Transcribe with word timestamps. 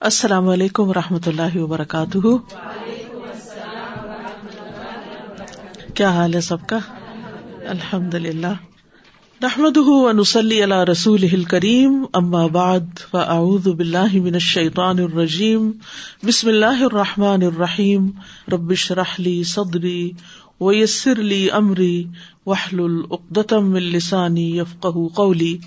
السلام 0.00 0.48
علیکم 0.48 0.88
و 0.88 0.94
رحمۃ 0.94 1.18
اللہ 1.26 1.56
وبرکاتہ۔ 1.56 2.18
کیا 5.94 6.10
حال 6.10 6.34
ہے 6.34 6.40
سب 6.40 6.66
کا؟ 6.66 6.78
الحمد 7.68 8.14
للہ 8.14 8.52
نحمد 9.42 9.78
نسلی 10.20 10.62
اللہ 10.62 10.84
رسول 10.84 11.44
کریم 11.44 12.04
اما 12.12 12.46
بعد، 12.46 12.98
فاعوذ 13.10 13.68
باللہ 13.68 14.12
من 14.12 14.34
الشیطان 14.34 14.98
الرجیم۔ 14.98 15.72
بسم 16.22 16.48
اللہ 16.48 16.82
الرحمٰن 16.82 17.42
الرحیم۔ 17.42 18.10
ربش 18.52 18.92
رحلی 18.92 19.42
صدری 19.44 20.10
ویسر 20.60 21.14
لی 21.14 21.50
امری۔ 21.50 22.04
وحل 22.46 22.80
العقدم 22.80 23.74
السانی 23.74 24.58
یفق 24.58 24.86
قولی۔ 25.14 25.58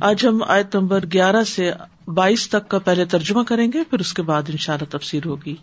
آج 0.00 0.26
ہم 0.26 0.42
آیت 0.48 0.76
نمبر 0.76 1.04
گیارہ 1.12 1.44
سے 1.44 1.70
بائیس 2.14 2.48
تک 2.48 2.68
کا 2.68 2.78
پہلے 2.78 3.04
ترجمہ 3.04 3.42
کریں 3.42 3.72
گے، 3.72 3.84
پھر 3.84 3.98
اس 3.98 4.14
کے 4.14 4.22
بعد 4.22 4.42
ان 4.48 4.56
شاء 4.56 4.74
اللہ 4.74 4.98
تفصیل 4.98 5.22
ہوگی۔ 5.24 5.54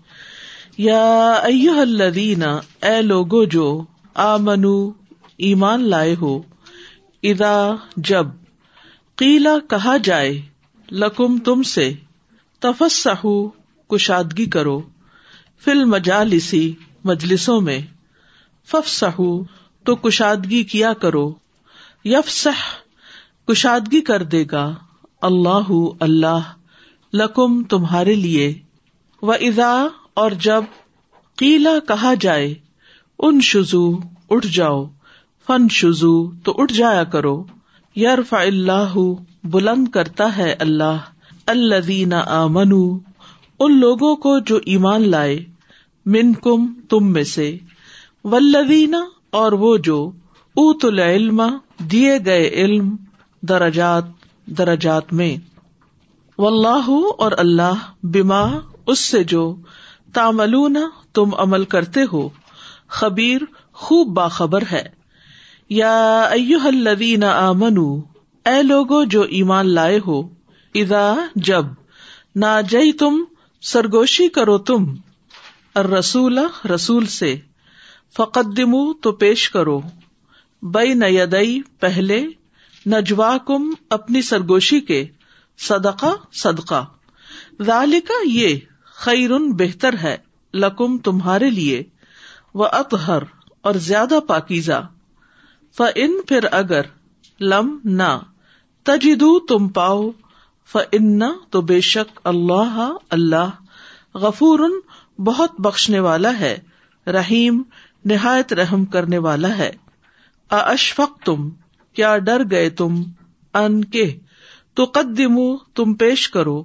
یا 0.78 1.34
الذین، 1.80 2.44
اے 2.84 3.02
لوگو 3.02 3.46
جو 3.46 3.84
آ 4.14 4.38
منو 4.38 4.92
ایمان 5.38 5.90
لائے 5.90 6.16
ہو 6.22 6.42
ادا 7.24 7.70
جب 7.98 8.28
قیلا 9.16 9.54
کہا 9.70 9.98
جائے، 9.98 10.42
لکم 10.92 11.38
تم 11.38 11.64
سے 11.64 11.94
تفس 12.60 13.08
کشادگی 13.90 14.46
کرو 14.46 14.82
فل 15.66 15.84
مجالسی 15.84 16.74
مجلسوں 17.04 17.62
میں 17.62 17.82
فف 18.68 18.90
سہو 18.90 19.44
تو 19.84 19.96
کشادگی 19.96 20.64
کیا 20.64 20.94
کرو 20.94 21.34
یف 22.06 22.32
سہ 22.32 22.60
کشادگی 23.52 24.02
کر 24.02 24.24
دے 24.24 24.46
گا۔ 24.52 24.76
اللہ 25.22 25.72
اللہ 26.00 26.40
لکم 27.14 27.64
تمہارے 27.64 28.16
لیے۔ 28.16 28.54
و 29.22 29.32
ادا 29.32 29.88
اور 30.14 30.32
جب 30.32 30.64
قیلا 31.36 31.80
کہا 31.88 32.14
جائے 32.22 32.54
ان 33.20 33.42
شزو 33.42 33.92
اٹھ 34.30 34.48
جاؤ۔ 34.48 34.86
فن 35.48 35.70
شزو 35.70 36.32
تو 36.32 36.54
اٹھ 36.58 36.74
جایا 36.74 37.04
کرو۔ 37.04 37.44
یارف 37.96 38.34
اللہ، 38.34 38.98
بلند 39.44 39.88
کرتا 39.88 40.38
ہے 40.38 40.56
اللہ۔ 40.60 40.98
اللہ 41.46 42.14
آ 42.14 42.48
منو 42.48 43.00
ان 43.60 43.80
لوگوں 43.80 44.16
کو 44.16 44.40
جو 44.40 44.60
ایمان 44.66 45.10
لائے۔ 45.10 45.46
من 46.06 46.34
کم 46.34 46.74
تم 46.90 47.12
میں 47.12 47.24
سے۔ 47.24 47.58
ولدینہ 48.24 48.98
اور 49.30 49.52
وہ 49.52 49.78
جو 49.78 50.12
اوت 50.48 50.86
العلم، 50.86 51.42
دیے 51.80 52.18
گئے 52.26 52.50
علم، 52.50 52.96
درجات 53.42 54.04
درجات 54.48 55.14
میں۔ 55.14 55.38
و 56.38 56.48
اللہ 56.48 56.90
اور 57.18 57.32
اللہ 57.38 57.74
بیما 58.04 58.52
اس 58.86 59.00
سے 59.00 59.24
جو 59.24 59.56
تاملون 60.14 60.78
تم 61.14 61.30
عمل 61.38 61.66
کرتے 61.66 62.00
ہو، 62.14 62.30
خبیر 62.88 63.42
خوب 63.74 64.08
باخبر 64.08 64.64
ہے۔ 64.72 64.90
یا 65.70 66.30
الذین 66.66 67.24
آمنو، 67.24 68.00
اے 68.46 68.64
لوگو 68.64 69.04
جو 69.04 69.22
ایمان 69.22 69.70
لائے 69.70 70.00
ہو 70.08 70.30
ادا 70.76 71.14
جب 71.36 71.66
نہ 72.36 72.62
جئی 72.70 72.92
تم 72.92 73.24
سرگوشی 73.62 74.30
کرو 74.30 74.58
تم 74.58 74.96
رسول 75.76 76.40
رسول 76.76 77.06
سے، 77.06 77.36
فقدمو 78.18 78.94
تو 78.94 79.12
پیش 79.12 79.50
کرو۔ 79.50 79.82
بئی 80.62 80.94
نیدئی 80.94 81.62
پہلے 81.80 82.26
نجوا 82.92 83.38
کم 83.38 83.74
اپنی 83.90 84.22
سرگوشی 84.22 84.80
کے 84.82 85.06
صدقہ 85.58 86.14
صدقہ۔ 86.34 86.86
ذالکا 87.62 88.14
یہ 88.26 88.60
خیرن 88.84 89.52
بہتر 89.52 89.98
ہے 89.98 90.18
لکم 90.54 90.98
تمہارے 90.98 91.50
لیے 91.50 91.84
و 92.54 92.66
اطہر 92.66 93.24
اور 93.62 93.74
زیادہ 93.74 94.20
پاکیزہ۔ 94.28 94.88
ف 95.78 95.82
ان 95.96 96.22
پھر 96.28 96.40
اگر 96.52 96.82
لم 97.40 97.80
نہ 97.84 98.20
تجدو 98.84 99.40
تم 99.40 99.68
پاؤ 99.68 100.10
ف 100.66 100.78
ان 100.92 101.22
تو 101.50 101.62
بے 101.62 101.82
شک 101.82 102.20
اللہ 102.24 102.92
اللہ 103.10 103.50
غفور 104.14 104.60
بہت 105.20 105.52
بخشنے 105.60 106.00
والا 106.00 106.40
ہے، 106.40 106.58
رحیم 107.08 107.64
نہایت 108.06 108.54
رحم 108.54 108.86
کرنے 108.86 109.18
والا 109.18 109.58
ہے۔ 109.58 109.72
اشفق 110.50 111.26
تم 111.26 111.50
کیا 111.98 112.18
ڈر 112.18 112.42
گئے 112.52 112.70
تم؟ 112.70 113.04
ان 113.54 113.86
کے 113.86 114.20
تو 114.74 114.86
قدمو 114.86 115.58
تم 115.58 115.94
پیش 115.94 116.30
کرو۔ 116.30 116.64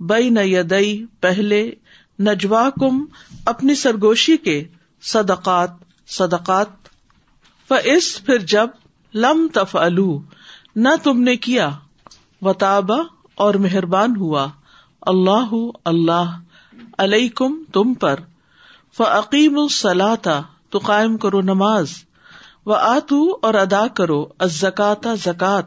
بئی 0.00 0.30
یدئی 0.54 1.06
پہلے 1.20 1.72
نجوا 2.20 2.70
کم 2.70 3.04
اپنی 3.46 3.74
سرگوشی 3.74 4.36
کے۔ 4.36 4.64
صدقات 5.02 5.70
صدقات۔ 6.06 6.66
فس 7.68 8.24
پھر 8.26 8.38
جب، 8.38 8.68
لم 9.14 9.48
تف 9.54 9.76
نہ 10.76 10.88
تم 11.02 11.20
نے 11.20 11.36
کیا۔ 11.36 11.70
وطابا 12.42 12.98
اور 13.34 13.54
مہربان 13.54 14.16
ہوا۔ 14.16 14.46
اللہ 15.02 15.54
اللہ 15.84 16.38
علیہ 16.98 17.28
کم 17.28 17.64
تم 17.72 17.94
پر۔ 17.94 18.20
فعقیم 18.96 19.58
الصلاح 19.58 20.40
تو 20.70 20.78
قائم 20.78 21.16
کرو 21.16 21.40
نماز۔ 21.40 22.07
و 22.68 22.72
آتو 22.72 23.38
اور 23.42 23.54
ادا 23.54 23.86
کرو 23.86 24.26
ازکاتا 24.38 25.14
زکات 25.14 25.64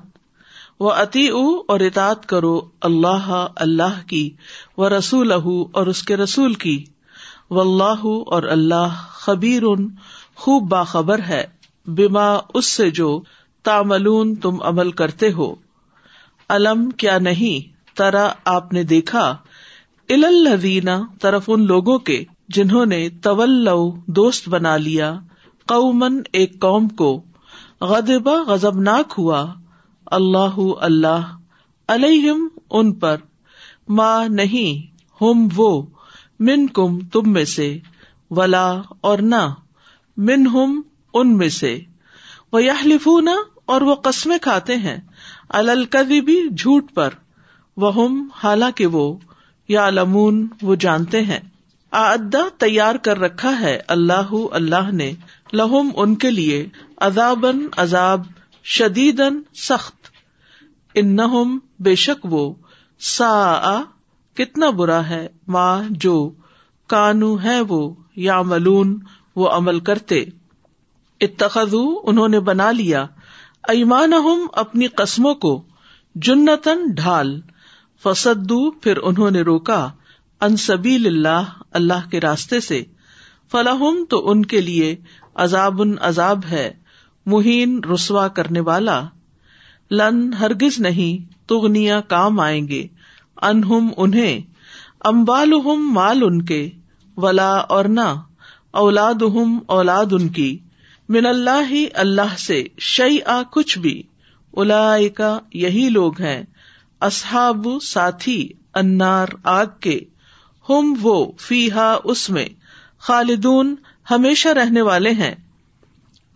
و 0.79 0.91
اتی 0.91 1.27
اور 1.67 1.79
اطاط 1.79 2.25
کرو 2.25 2.61
اللہ 2.81 3.47
اللہ 3.55 4.07
کی 4.07 4.29
و 4.77 4.89
رسول 4.89 5.31
اور 5.71 5.87
اس 5.87 6.03
کے 6.03 6.17
رسول 6.17 6.53
کی 6.53 6.85
و 7.49 7.59
اللہ 7.61 8.05
اور 8.05 8.43
اللہ 8.43 8.87
خبیر 9.07 9.63
خوب 10.35 10.69
باخبر 10.69 11.19
ہے 11.19 11.43
بیما 11.87 12.39
اس 12.53 12.65
سے 12.65 12.91
جو 12.91 13.21
تاملون 13.63 14.35
تم 14.35 14.61
عمل 14.61 14.91
کرتے 14.91 15.33
ہو۔ 15.33 15.55
علم 16.49 16.89
کیا 16.89 17.17
نہیں، 17.17 17.73
ترا 17.97 18.29
آپ 18.45 18.73
نے 18.73 18.83
دیکھا 18.83 19.37
الدینہ 20.09 21.01
طرف 21.21 21.43
ان 21.47 21.65
لوگوں 21.65 21.99
کے، 21.99 22.23
جنہوں 22.49 22.85
نے 22.85 23.09
طول 23.09 23.69
دوست 24.07 24.49
بنا 24.49 24.77
لیا۔ 24.77 25.19
قومن 25.71 26.21
ایک 26.33 26.59
قوم 26.59 26.87
کو 26.87 27.23
غدبا 27.81 28.43
غزبناک 28.47 29.13
ہوا۔ 29.17 29.53
اللہ 30.05 30.59
اللہ 30.81 31.37
علیہم 31.87 32.47
ان 32.69 32.93
پر۔ 32.93 33.17
ماں 33.87 34.27
نہیں، 34.27 34.95
ہم 35.23 35.47
وہ 35.55 35.85
من 36.39 36.67
کم 36.67 36.99
تم 36.99 37.31
میں 37.31 37.45
سے۔ 37.45 37.79
ولا 38.31 38.81
اور 39.01 39.19
نہ 39.19 39.53
من 40.17 40.47
ہم 40.47 40.81
ان 41.13 41.37
میں 41.37 41.49
سے۔ 41.49 41.79
وہ 42.53 42.63
یا 42.63 42.73
اور 43.65 43.81
وہ 43.81 43.95
قسمیں 43.95 44.37
کھاتے 44.41 44.75
ہیں۔ 44.75 44.97
الکدی 45.49 46.49
جھوٹ 46.49 46.93
پر۔ 46.93 47.09
وہ 47.77 47.95
ہم 47.95 48.27
حالانکہ 48.43 48.85
وہ 48.85 49.17
یا 49.67 49.89
لمون 49.89 50.47
وہ 50.61 50.75
جانتے 50.75 51.21
ہیں۔ 51.21 51.39
آدا 51.91 52.49
تیار 52.57 52.95
کر 52.95 53.19
رکھا 53.19 53.59
ہے 53.59 53.79
اللہ 53.87 54.33
اللہ 54.51 54.91
نے۔ 54.91 55.13
لہم 55.53 55.89
ان 55.95 56.15
کے 56.15 56.31
لیے 56.31 56.67
ازابن 56.97 57.67
عذاب 57.77 58.21
شدید 58.63 59.21
سخت۔ 59.55 59.95
ان 60.95 61.17
بے 61.79 61.95
شک 61.95 62.25
وہ 62.25 62.53
سا 62.99 63.81
کتنا 64.33 64.69
برا 64.69 65.09
ہے 65.09 65.27
ماں 65.47 65.83
جو 65.89 66.31
کانو 66.87 67.43
ہے 67.43 67.61
وہ 67.61 67.95
یا 68.15 68.41
ملون 68.41 68.99
وہ 69.35 69.49
عمل 69.49 69.79
کرتے۔ 69.79 70.25
اتخذ 71.21 71.75
انہوں 72.03 72.27
نے 72.27 72.39
بنا 72.39 72.71
لیا۔ 72.71 73.05
ایمان 73.67 74.13
اپنی 74.53 74.87
قسموں 74.87 75.35
کو 75.35 75.63
جنتن 76.15 76.85
ڈھال۔ 76.95 77.41
فسدو 78.03 78.71
پھر 78.71 78.97
انہوں 78.97 79.31
نے 79.31 79.41
روکا۔ 79.41 79.91
انصبیل 80.41 81.07
اللہ 81.07 81.61
اللہ 81.71 82.09
کے 82.11 82.21
راستے 82.21 82.59
سے۔ 82.59 82.83
فلاحم 83.51 84.05
تو 84.09 84.29
ان 84.29 84.45
کے 84.45 84.61
لیے 84.61 84.95
عذاب 85.35 85.81
ان 85.81 85.95
عذاب 86.01 86.45
ہے، 86.51 86.73
مہین 87.25 87.81
رسوا 87.93 88.27
کرنے 88.27 88.59
والا۔ 88.59 89.03
لن 89.91 90.33
ہرگز 90.33 90.79
نہیں 90.79 91.33
تغنیا 91.49 92.01
کام 92.01 92.39
آئیں 92.39 92.67
گے۔ 92.67 92.87
انہم 93.41 93.87
انہیں 93.97 94.39
امبال 94.99 95.51
مال 95.77 96.23
ان 96.23 96.41
کے۔ 96.41 96.69
ولا 97.17 97.51
اور 97.51 97.85
نہ 97.85 98.21
اولاد 98.71 99.21
اولاد 99.67 100.05
ان 100.11 100.29
کی۔ 100.29 100.57
من 101.09 101.25
اللہ 101.25 101.69
ہی 101.71 101.85
اللہ 101.93 102.37
سے 102.37 102.63
شعی 102.77 103.21
آ 103.25 103.41
کچھ 103.51 103.79
بھی۔ 103.79 104.03
الا 104.53 104.95
یہی 105.53 105.89
لوگ 105.89 106.21
ہیں۔ 106.21 106.43
اصحاب 106.99 107.67
ساتھی، 107.83 108.49
انار 108.73 109.27
آگ 109.43 109.65
کے۔ 109.79 109.99
ہم 110.69 110.93
وہ 111.01 111.31
فی 111.39 111.71
ہا 111.71 111.97
اس 112.03 112.29
میں۔ 112.29 112.47
خالدون 112.99 113.75
ہمیشہ 114.09 114.49
رہنے 114.49 114.81
والے 114.81 115.11
ہیں۔ 115.11 115.35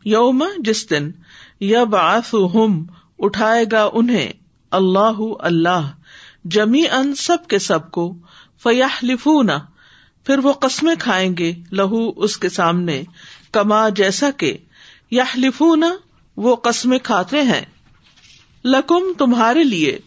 یوم 0.05 0.45
جس 0.57 0.89
دن 0.89 1.11
یا 1.59 2.19
ہم 2.33 2.83
اٹھائے 3.19 3.65
گا 3.71 3.89
انہیں 3.93 4.33
اللہ 4.71 5.19
اللہ 5.39 5.91
جمی 6.45 6.83
ان 6.91 7.15
سب 7.15 7.37
کے 7.47 7.59
سب 7.59 7.91
کو 7.91 8.13
فیاح 8.63 9.05
لفونا 9.05 9.57
پھر 10.23 10.37
وہ 10.37 10.53
قسمیں 10.53 10.95
کھائیں 10.99 11.37
گے 11.37 11.53
لہو 11.71 12.09
اس 12.15 12.37
کے 12.37 12.49
سامنے، 12.49 13.03
کما 13.51 13.89
جیسا 13.89 14.31
کہ 14.31 14.57
یا 15.11 15.23
لفونا 15.35 15.89
وہ 16.37 16.55
قسمیں 16.55 16.99
کھاتے 16.99 17.41
ہیں۔ 17.41 17.65
لکم 18.65 19.13
تمہارے 19.17 19.63
لیے 19.63 19.99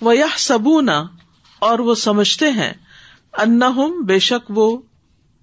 وہ 0.00 0.16
یہ 0.16 0.38
سبونا 0.38 1.04
اور 1.58 1.78
وہ 1.78 1.94
سمجھتے 1.94 2.50
ہیں 2.50 2.72
ان 3.32 3.60
بے 4.06 4.18
شک 4.18 4.50
وہ 4.50 4.78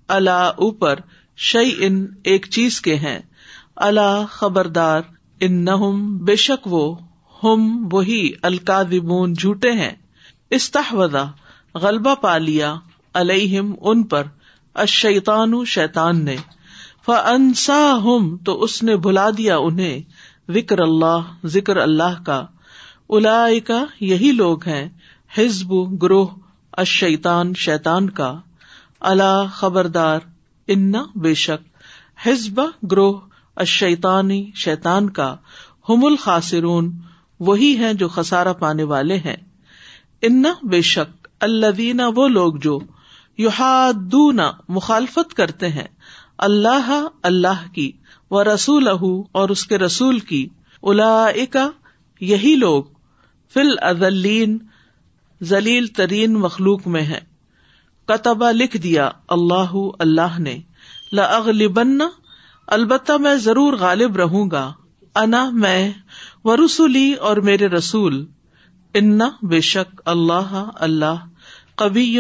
اللہ 0.08 0.52
اوپر 0.56 1.00
شعی 1.38 1.72
ان 1.78 2.08
ایک 2.24 2.46
چیز 2.50 2.82
کے 2.82 2.96
ہیں۔ 2.96 3.20
اللہ 3.76 4.26
خبردار 4.30 5.02
ان 5.40 5.66
نہ 5.66 5.72
بے 6.22 6.36
شک 6.36 6.68
وہ، 6.68 6.96
ہم 7.44 7.90
وہی 7.92 8.32
القادمون 8.42 9.34
جھوٹے 9.34 9.72
ہیں۔ 9.72 9.92
استحوذا 10.50 11.24
غلبہ 11.76 12.16
پا 12.16 12.38
لیا 12.38 12.76
علیہم 13.14 13.74
ان 13.82 14.04
پر 14.04 14.24
اشیتان 14.74 15.66
شیتان 15.66 16.26
نے۔ 16.26 16.36
فنسا 17.06 17.98
ہم 18.04 18.38
تو 18.38 18.62
اس 18.62 18.84
نے 18.84 18.98
بھلا 18.98 19.30
دیا 19.38 19.58
انہیں۔ 19.58 20.00
ذکر 20.52 20.80
اللہ 20.80 21.20
ذکر 21.46 21.78
اللہ 21.78 22.24
کا۔ 22.26 22.46
الا 23.10 23.48
کا 23.68 23.86
یہی 24.00 24.32
لوگ 24.32 24.68
ہیں 24.68 24.90
ہزب 25.38 26.02
گروہ 26.04 26.28
اشیتان 26.72 27.54
شیتان 27.54 28.10
کا۔ 28.10 28.40
اللہ 29.00 29.44
خبردار 29.52 30.20
ان 30.68 30.94
بے 31.16 31.34
شک 31.34 31.68
ہزب 32.28 32.62
گروہ 32.92 33.20
اشیتانی 33.56 34.52
شیتان 34.56 35.10
کا 35.10 35.36
ہم 35.90 36.06
الخاصرون 36.06 36.92
وہی 37.40 37.78
ہے 37.78 37.94
جو 37.94 38.08
خسارا 38.08 38.54
پانے 38.54 38.84
والے 38.84 39.18
ہیں۔ 39.18 39.36
ان 40.22 40.44
بے 40.64 40.82
شک 40.82 41.28
اللہ 41.40 42.04
وہ 42.16 42.28
لوگ 42.28 42.54
جو 42.56 42.80
یوہادونا 43.38 44.52
مخالفت 44.70 45.34
کرتے 45.34 45.70
ہیں، 45.70 45.88
اللہ 46.38 47.08
اللہ 47.24 47.74
کی 47.74 47.92
و 48.32 48.44
رسول 48.44 48.88
اور 49.32 49.50
اس 49.50 49.66
کے 49.66 49.78
رسول 49.78 50.20
کی 50.20 50.48
الا 50.84 51.30
یہی 52.20 52.56
لوگ 52.56 52.84
فل 53.54 53.76
ازلین 53.82 54.58
ذلیل 55.44 55.88
ترین 55.88 56.34
مخلوق 56.34 56.88
میں 56.88 57.02
ہے 57.02 57.33
کتبہ 58.06 58.52
لکھ 58.52 58.78
دیا 58.78 59.10
اللہ 59.28 59.76
اللہ 60.00 60.40
نے 60.40 60.60
لغلبن 61.14 61.98
البتہ 62.68 63.12
میں 63.20 63.36
ضرور 63.36 63.74
غالب 63.74 64.16
رہوں 64.16 64.52
گا۔ 64.52 64.74
انا 65.16 65.50
میں 65.50 65.92
و 66.46 66.58
رسولی 66.58 67.14
اور 67.14 67.38
میرے 67.38 67.68
رسول۔ 67.68 68.26
انا 68.94 69.30
بے 69.42 69.62
شک 69.62 70.02
اللہ 70.06 70.70
اللہ 70.76 71.26
کبھی 71.76 72.20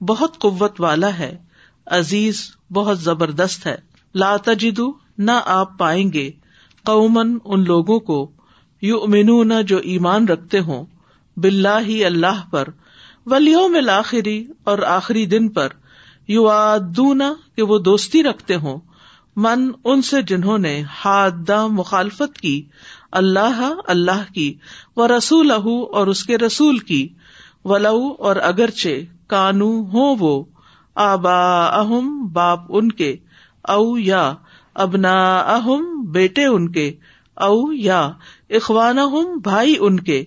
بہت 0.00 0.38
قوت 0.38 0.80
والا 0.80 1.18
ہے، 1.18 1.38
عزیز 1.86 2.50
بہت 2.72 3.00
زبردست 3.00 3.66
ہے۔ 3.66 3.76
لا 4.14 4.36
تجدو، 4.36 4.92
نہ 5.18 5.40
آپ 5.44 5.78
پائیں 5.78 6.12
گے۔ 6.12 6.30
قومن 6.84 7.38
ان 7.44 7.64
لوگوں 7.64 8.00
کو 8.00 8.30
یو 8.82 9.02
امین 9.02 9.52
جو 9.66 9.76
ایمان 9.76 10.28
رکھتے 10.28 10.58
ہوں۔ 10.60 10.84
بلا 11.36 11.80
ہی 11.80 12.04
اللہ 12.04 12.44
پر 12.50 12.68
ولیوم 13.26 13.74
الآخری 13.74 14.46
اور 14.64 14.78
آخری 14.78 15.26
دن 15.26 15.48
پر 15.48 15.68
یو 16.28 16.46
آدونا 16.48 17.32
کہ 17.56 17.62
وہ 17.62 17.78
دوستی 17.78 18.22
رکھتے 18.22 18.56
ہوں، 18.56 18.78
من 19.36 19.70
ان 19.84 20.02
سے 20.02 20.22
جنہوں 20.22 20.58
نے 20.58 20.82
ہاد 21.04 21.50
مخالفت 21.70 22.38
کی، 22.38 22.62
اللہ 23.12 23.62
اللہ 23.86 24.22
کی 24.34 24.52
و 24.96 25.08
رسول 25.08 25.50
اور 25.50 26.06
اس 26.06 26.24
کے 26.24 26.38
رسول 26.38 26.78
کی، 26.78 27.08
ولو 27.64 28.12
اور 28.18 28.36
اگرچہ 28.42 29.00
کانو 29.26 29.70
ہو 29.84 30.14
وہ 30.14 30.44
آبا 30.96 31.40
اہم 31.80 32.26
باپ 32.32 32.60
ان 32.68 32.92
کے، 32.92 33.16
او 33.68 33.98
یا 33.98 34.32
ابنا 34.74 35.16
اہم 35.38 35.84
بیٹے 36.12 36.44
ان 36.44 36.70
کے، 36.72 36.92
او 37.36 37.72
یا 37.72 38.00
اخوان 38.50 38.98
بھائی 39.42 39.76
ان 39.80 40.00
کے۔ 40.00 40.24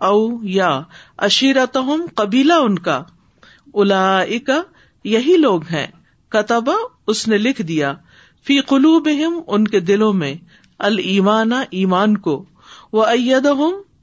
او 0.00 0.38
یا 0.42 0.80
اشیرت 1.16 1.76
قبیلہ 2.14 2.52
ان 2.52 2.78
کا۔ 2.78 3.02
الا 3.74 4.22
یہی 5.04 5.36
لوگ 5.36 5.62
ہیں۔ 5.66 5.86
کتبا 6.28 6.74
اس 7.06 7.28
نے 7.28 7.38
لکھ 7.38 7.62
دیا۔ 7.62 7.94
فی 8.46 8.60
قلوب 8.60 9.08
ان 9.46 9.68
کے 9.68 9.80
دلوں 9.80 10.12
میں۔ 10.12 10.34
المان 10.78 11.52
ایمان 11.70 12.16
کو۔ 12.16 12.44
وہ 12.92 13.04
اد 13.04 13.46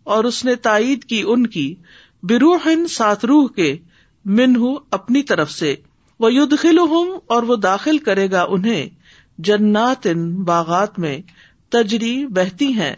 اور 0.03 0.23
اس 0.23 0.45
نے 0.45 0.55
تائید 0.55 1.03
کی 1.03 1.23
ان 1.27 1.47
کی۔ 1.47 1.75
بروح 2.23 2.67
سات 2.89 3.25
روح 3.25 3.47
کے۔ 3.47 3.77
من 4.25 4.55
اپنی 4.91 5.23
طرف 5.23 5.51
سے۔ 5.51 5.75
وہ 6.19 6.33
یدخل 6.33 6.79
ہوں 6.79 7.19
اور 7.27 7.44
وہ 7.44 7.55
داخل 7.55 7.97
کرے 7.97 8.31
گا 8.31 8.45
انہیں۔ 8.49 8.89
جنات 9.38 10.07
ان 10.11 10.44
باغات 10.44 10.99
میں۔ 10.99 11.21
تجری، 11.69 12.27
بہتی 12.27 12.73
ہیں۔ 12.73 12.95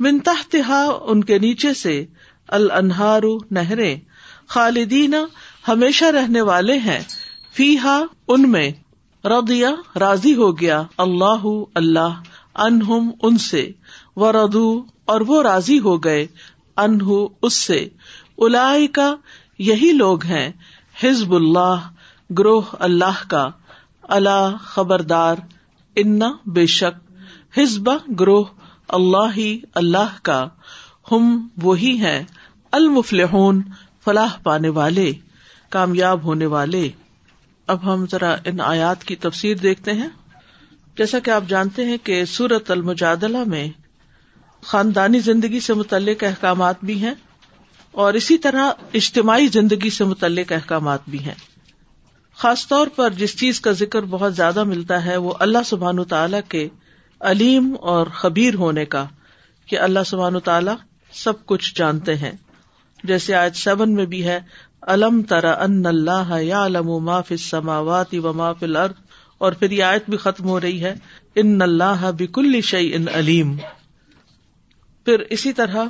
منتہا 0.00 0.98
ان 1.02 1.24
کے 1.24 1.38
نیچے 1.38 1.74
سے۔ 1.74 2.06
النہار 2.48 3.22
نہریں 3.50 3.96
خالدین 4.48 5.14
ہمیشہ 5.68 6.04
رہنے 6.04 6.40
والے 6.40 6.78
ہیں۔ 6.78 7.00
فی 7.54 7.78
ہا 7.78 8.00
ان 8.28 8.50
میں 8.50 8.70
ردیا 9.24 9.70
راضی 9.98 10.34
ہو 10.34 10.58
گیا۔ 10.60 10.82
اللہ 10.98 11.44
اللہ، 11.74 12.22
انہم 12.54 13.10
ان 13.22 13.38
سے۔ 13.38 13.70
و 14.16 14.32
ردو 14.32 14.82
اور 15.04 15.20
وہ 15.20 15.42
راضی 15.42 15.78
ہو 15.78 16.04
گئے۔ 16.04 16.26
انہ 16.76 17.26
اس 17.42 17.54
سے۔ 17.54 17.88
الا 18.38 18.74
کا 18.92 19.14
یہی 19.58 19.92
لوگ 19.92 20.24
ہیں۔ 20.24 20.52
ہزب 21.04 21.34
اللہ، 21.34 21.90
گروہ 22.38 22.62
اللہ 22.72 23.28
کا۔ 23.28 23.48
اللہ 24.02 24.56
خبردار، 24.60 25.36
ان 25.96 26.20
بے 26.46 26.66
شک۔ 26.66 27.12
ہزب 27.58 27.90
گروہ 28.20 28.44
اللہ 28.88 29.36
ہی، 29.36 29.58
اللہ 29.74 30.16
کا۔ 30.22 30.48
ہم 31.12 31.48
وہی 31.62 31.98
ہیں۔ 31.98 32.24
المفلحون، 32.72 33.62
فلاح 34.04 34.36
پانے 34.42 34.68
والے، 34.68 35.12
کامیاب 35.68 36.22
ہونے 36.22 36.46
والے۔ 36.46 36.88
اب 37.66 37.94
ہم 37.94 38.06
ذرا 38.10 38.36
ان 38.44 38.60
آیات 38.60 39.04
کی 39.04 39.16
تفسیر 39.16 39.56
دیکھتے 39.56 39.92
ہیں۔ 39.92 40.08
جیسا 40.98 41.18
کہ 41.18 41.30
آپ 41.30 41.44
جانتے 41.48 41.84
ہیں 41.84 41.96
کہ 42.02 42.24
سورت 42.24 42.70
المجادلہ 42.70 43.44
میں 43.46 43.68
خاندانی 44.62 45.20
زندگی 45.20 45.60
سے 45.60 45.74
متعلق 45.74 46.24
احکامات 46.24 46.74
بھی 46.82 47.02
ہیں 47.02 47.14
اور 47.92 48.14
اسی 48.14 48.38
طرح 48.38 48.70
اجتماعی 48.94 49.46
زندگی 49.46 49.90
سے 49.90 50.04
متعلق 50.04 50.52
احکامات 50.52 51.00
بھی 51.08 51.18
ہیں۔ 51.18 51.34
خاص 52.36 52.68
طور 52.68 52.86
پر 52.86 53.10
جس 53.10 53.38
چیز 53.38 53.60
کا 53.60 53.72
ذکر 53.72 54.02
بہت 54.02 54.36
زیادہ 54.36 54.64
ملتا 54.64 55.04
ہے 55.04 55.16
وہ 55.16 55.34
اللہ 55.40 55.58
سبحان 55.66 56.04
تعالی 56.04 56.36
کے 56.48 56.68
علیم 57.20 57.76
اور 57.80 58.06
خبیر 58.06 58.54
ہونے 58.54 58.84
کا، 58.84 59.04
کہ 59.66 59.78
اللہ 59.78 59.98
سبحان 60.06 60.40
تعالی 60.40 60.70
سب 61.12 61.46
کچھ 61.46 61.74
جانتے 61.74 62.16
ہیں۔ 62.16 62.32
جیسے 63.04 63.34
آج 63.34 63.56
سیون 63.56 63.94
میں 63.94 64.06
بھی 64.06 64.24
ہے، 64.26 64.38
الم 64.88 65.22
ترا 65.22 65.52
ان 65.64 65.86
اللہ 65.86 66.32
یا 66.40 66.64
علم 66.66 66.88
ما 67.04 67.20
فی 67.20 67.34
السماوات 67.34 68.14
و 68.14 68.32
ما 68.32 68.52
فی 68.52 68.64
الارض، 68.66 69.00
اور 69.38 69.52
پھر 69.52 69.70
یہ 69.70 69.84
آیت 69.84 70.08
بھی 70.10 70.16
ختم 70.18 70.48
ہو 70.48 70.60
رہی 70.60 70.82
ہے، 70.82 70.94
ان 71.36 71.62
اللہ 71.62 72.10
بکل 72.18 72.60
شعی 72.60 72.94
ان 72.94 73.08
علیم۔ 73.14 73.56
پھر 75.06 75.20
اسی 75.30 75.52
طرح 75.52 75.84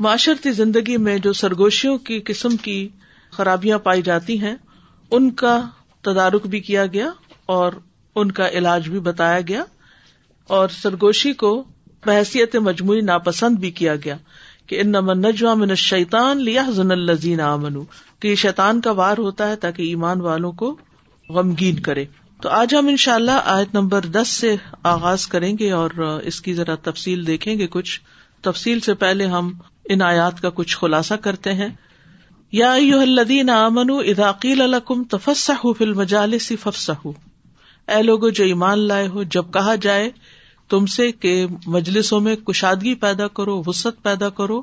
معاشرتی 0.00 0.50
زندگی 0.52 0.96
میں 0.98 1.16
جو 1.18 1.32
سرگوشیوں 1.32 1.96
کی 1.98 2.20
قسم 2.26 2.56
کی 2.56 2.88
خرابیاں 3.32 3.78
پائی 3.78 4.02
جاتی 4.02 4.40
ہیں، 4.40 4.54
ان 5.12 5.30
کا 5.32 5.58
تدارک 6.04 6.46
بھی 6.46 6.60
کیا 6.60 6.86
گیا 6.86 7.10
اور 7.48 7.72
ان 8.16 8.32
کا 8.32 8.48
علاج 8.50 8.88
بھی 8.88 9.00
بتایا 9.00 9.40
گیا، 9.40 9.64
اور 10.50 10.68
سرگوشی 10.72 11.32
کو 11.34 11.52
بحثیت 12.06 12.56
مجموعی 12.56 13.00
ناپسند 13.02 13.58
بھی 13.58 13.70
کیا 13.70 13.94
گیا۔ 13.96 14.16
کہ 14.66 14.80
ان 14.80 14.88
نمن 14.88 15.20
نجوا 15.20 15.54
من 15.54 15.74
شیتان 15.74 16.44
لیا 16.44 16.62
زن 16.70 16.90
الزین 16.90 17.40
امن 17.40 17.74
کہ 18.20 18.28
یہ 18.28 18.34
شیتان 18.34 18.80
کا 18.80 18.90
وار 18.90 19.18
ہوتا 19.18 19.48
ہے 19.48 19.56
تاکہ 19.56 19.82
ایمان 19.82 20.20
والوں 20.20 20.52
کو 20.52 20.76
غمگین 21.28 21.78
کرے۔ 21.78 22.04
تو 22.42 22.48
آج 22.48 22.74
ہم 22.74 22.86
ان 22.86 22.96
شاء 22.96 23.14
اللہ 23.14 23.40
آیت 23.44 23.74
نمبر 23.74 24.00
دس 24.00 24.28
سے 24.28 24.56
آغاز 24.82 25.26
کریں 25.26 25.56
گے 25.58 25.72
اور 25.72 25.90
اس 26.24 26.40
کی 26.40 26.54
ذرا 26.54 26.74
تفصیل 26.82 27.26
دیکھیں 27.26 27.58
گے۔ 27.58 27.66
کچھ 27.66 28.00
تفصیل 28.42 28.80
سے 28.80 28.94
پہلے 28.94 29.26
ہم 29.26 29.52
ان 29.84 30.02
آیات 30.02 30.40
کا 30.40 30.50
کچھ 30.54 30.78
خلاصہ 30.78 31.14
کرتے 31.14 31.52
ہیں۔ 31.52 31.68
یا 32.52 32.72
الدین 32.72 33.50
امن 33.50 33.90
اداقیل 33.90 34.60
الکم 34.60 35.04
تفسح 35.04 35.66
فل 35.78 35.92
مجالس 35.92 36.52
ففسح 36.62 37.08
اے 37.88 38.02
لوگ 38.02 38.28
جو 38.28 38.44
ایمان 38.44 38.78
لائے 38.78 39.08
ہو، 39.08 39.22
جب 39.22 39.44
کہا 39.52 39.74
جائے 39.74 40.10
تم 40.68 40.86
سے 40.86 41.12
کہ 41.12 41.46
مجلسوں 41.66 42.20
میں 42.20 42.36
کشادگی 42.36 42.94
پیدا 42.94 43.28
کرو 43.28 43.62
وسط 43.66 44.02
پیدا 44.02 44.28
کرو، 44.28 44.62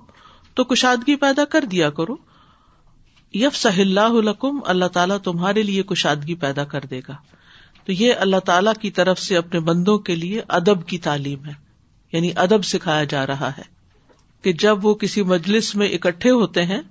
تو 0.54 0.64
کشادگی 0.64 1.16
پیدا 1.16 1.46
کر 1.46 1.62
دیا 1.62 1.90
کرو۔ 1.90 2.16
یف 3.34 3.56
صح 3.56 3.78
اللہ 3.78 4.00
الکم 4.00 4.60
اللہ 4.66 4.86
تعالیٰ 4.86 5.18
تمہارے 5.18 5.64
لیے 5.64 5.84
کشادگی 5.84 6.36
پیدا 6.36 6.64
کر 6.64 6.82
دے 6.82 7.00
گا۔ 7.08 7.16
تو 7.86 7.92
یہ 7.92 8.14
اللہ 8.20 8.40
تعالیٰ 8.46 8.74
کی 8.82 8.92
طرف 8.92 9.20
سے 9.20 9.38
اپنے 9.38 9.60
بندوں 9.60 9.98
کے 9.98 10.16
لیے 10.16 10.42
ادب 10.48 10.88
کی 10.88 10.98
تعلیم 10.98 11.46
ہے 11.46 11.54
یعنی 12.12 12.32
ادب 12.36 12.66
سکھایا 12.66 13.04
جا 13.04 13.28
رہا 13.28 13.50
ہے۔ 13.50 13.74
کہ 14.42 14.54
جب 14.54 14.86
وہ 14.86 14.94
کسی 14.94 15.24
مجلس 15.24 15.76
میں 15.76 15.88
اکٹھے 15.88 16.32
ہوتے 16.32 16.66
ہیں، 16.66 16.82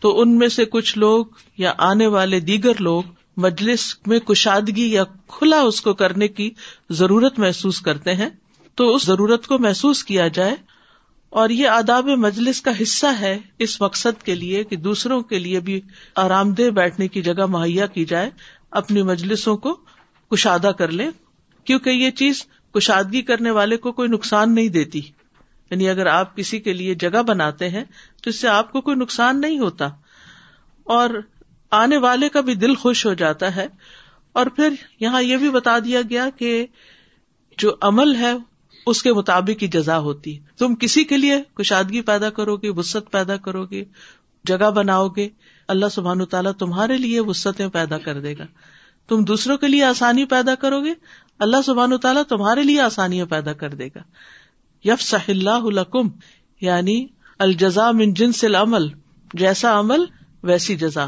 تو 0.00 0.20
ان 0.20 0.38
میں 0.38 0.48
سے 0.48 0.64
کچھ 0.64 0.98
لوگ 0.98 1.26
یا 1.58 1.72
آنے 1.78 2.06
والے 2.06 2.40
دیگر 2.40 2.72
لوگ 2.78 3.02
مجلس 3.38 3.94
میں 4.06 4.18
کشادگی 4.18 4.92
یا 4.92 5.04
کھلا 5.28 5.60
اس 5.60 5.80
کو 5.80 5.94
کرنے 5.94 6.28
کی 6.28 6.50
ضرورت 6.90 7.38
محسوس 7.38 7.80
کرتے 7.80 8.14
ہیں 8.14 8.28
تو 8.74 8.94
اس 8.94 9.06
ضرورت 9.06 9.46
کو 9.46 9.58
محسوس 9.58 10.04
کیا 10.04 10.28
جائے 10.28 10.56
اور 11.30 11.50
یہ 11.50 11.68
آداب 11.68 12.06
مجلس 12.06 12.60
کا 12.60 12.70
حصہ 12.82 13.06
ہے 13.20 13.38
اس 13.58 13.80
مقصد 13.80 14.22
کے 14.22 14.34
لیے 14.34 14.64
کہ 14.64 14.76
دوسروں 14.76 15.22
کے 15.22 15.38
لیے 15.38 15.60
بھی 15.60 15.80
آرام 16.16 16.52
دہ 16.52 16.70
بیٹھنے 16.70 17.08
کی 17.08 17.22
جگہ 17.22 17.46
مہیا 17.46 17.86
کی 17.86 18.04
جائے، 18.04 18.30
اپنی 18.70 19.02
مجلسوں 19.02 19.56
کو 19.56 19.74
کشادہ 20.30 20.70
کر 20.78 20.88
لیں، 20.88 21.10
کیونکہ 21.64 21.90
یہ 21.90 22.10
چیز 22.10 22.46
کشادگی 22.74 23.22
کرنے 23.22 23.50
والے 23.50 23.76
کو 23.76 23.92
کوئی 23.92 24.08
نقصان 24.08 24.54
نہیں 24.54 24.68
دیتی۔ 24.68 25.00
یعنی 25.70 25.88
اگر 25.88 26.06
آپ 26.06 26.36
کسی 26.36 26.60
کے 26.60 26.72
لیے 26.72 26.94
جگہ 26.94 27.22
بناتے 27.22 27.68
ہیں 27.68 27.84
تو 28.22 28.30
اس 28.30 28.40
سے 28.40 28.48
آپ 28.48 28.72
کو 28.72 28.80
کوئی 28.80 28.96
نقصان 28.96 29.40
نہیں 29.40 29.58
ہوتا۔ 29.58 29.88
اور 30.84 31.10
آنے 31.70 31.96
والے 31.96 32.28
کا 32.28 32.40
بھی 32.40 32.54
دل 32.54 32.74
خوش 32.74 33.06
ہو 33.06 33.14
جاتا 33.14 33.56
ہے۔ 33.56 33.66
اور 34.32 34.46
پھر 34.46 34.74
یہاں 35.00 35.22
یہ 35.22 35.36
بھی 35.36 35.50
بتا 35.50 35.78
دیا 35.78 36.00
گیا 36.10 36.30
کہ 36.36 36.66
جو 37.58 37.76
عمل 37.80 38.16
ہے، 38.16 38.32
اس 38.86 39.02
کے 39.02 39.12
مطابق 39.12 39.62
ہی 39.62 39.68
جزا 39.68 39.98
ہوتی۔ 39.98 40.34
ہے 40.34 40.46
تم 40.58 40.74
کسی 40.74 41.04
کے 41.04 41.16
لیے 41.16 41.42
کشادگی 41.54 42.00
پیدا 42.00 42.30
کرو 42.30 42.56
گے 42.56 42.70
وسط 42.70 43.10
پیدا 43.10 43.36
کرو 43.36 43.66
گے، 43.66 43.84
جگہ 44.44 44.70
بناؤ 44.70 45.08
گے۔ 45.08 45.28
اللہ 45.68 45.86
سبحان 45.92 46.24
تعالیٰ 46.24 46.52
تمہارے 46.52 46.98
لیے 46.98 47.20
وسطیں 47.20 47.68
پیدا 47.68 47.98
کر 47.98 48.20
دے 48.20 48.38
گا۔ 48.38 48.46
تم 49.08 49.24
دوسروں 49.24 49.56
کے 49.56 49.68
لیے 49.68 49.84
آسانی 49.84 50.24
پیدا 50.24 50.54
کرو 50.54 50.84
گے، 50.84 50.94
اللہ 51.38 51.56
سبحان 51.64 51.96
تعالیٰ 51.96 52.22
تمہارے 52.22 52.62
لیے 52.62 52.80
آسانیاں 52.80 53.26
پیدا 53.26 53.52
کر 53.52 53.74
دے 53.74 53.86
گا۔ 53.86 54.00
یف 54.84 55.02
صح 55.02 55.24
اللہ 55.28 55.96
یعنی 56.60 57.06
الجزا 57.38 57.90
من 57.90 58.14
جنس 58.14 58.44
العمل، 58.44 58.88
جیسا 59.34 59.80
عمل، 59.80 60.04
ویسی 60.42 60.76
جزا۔ 60.76 61.06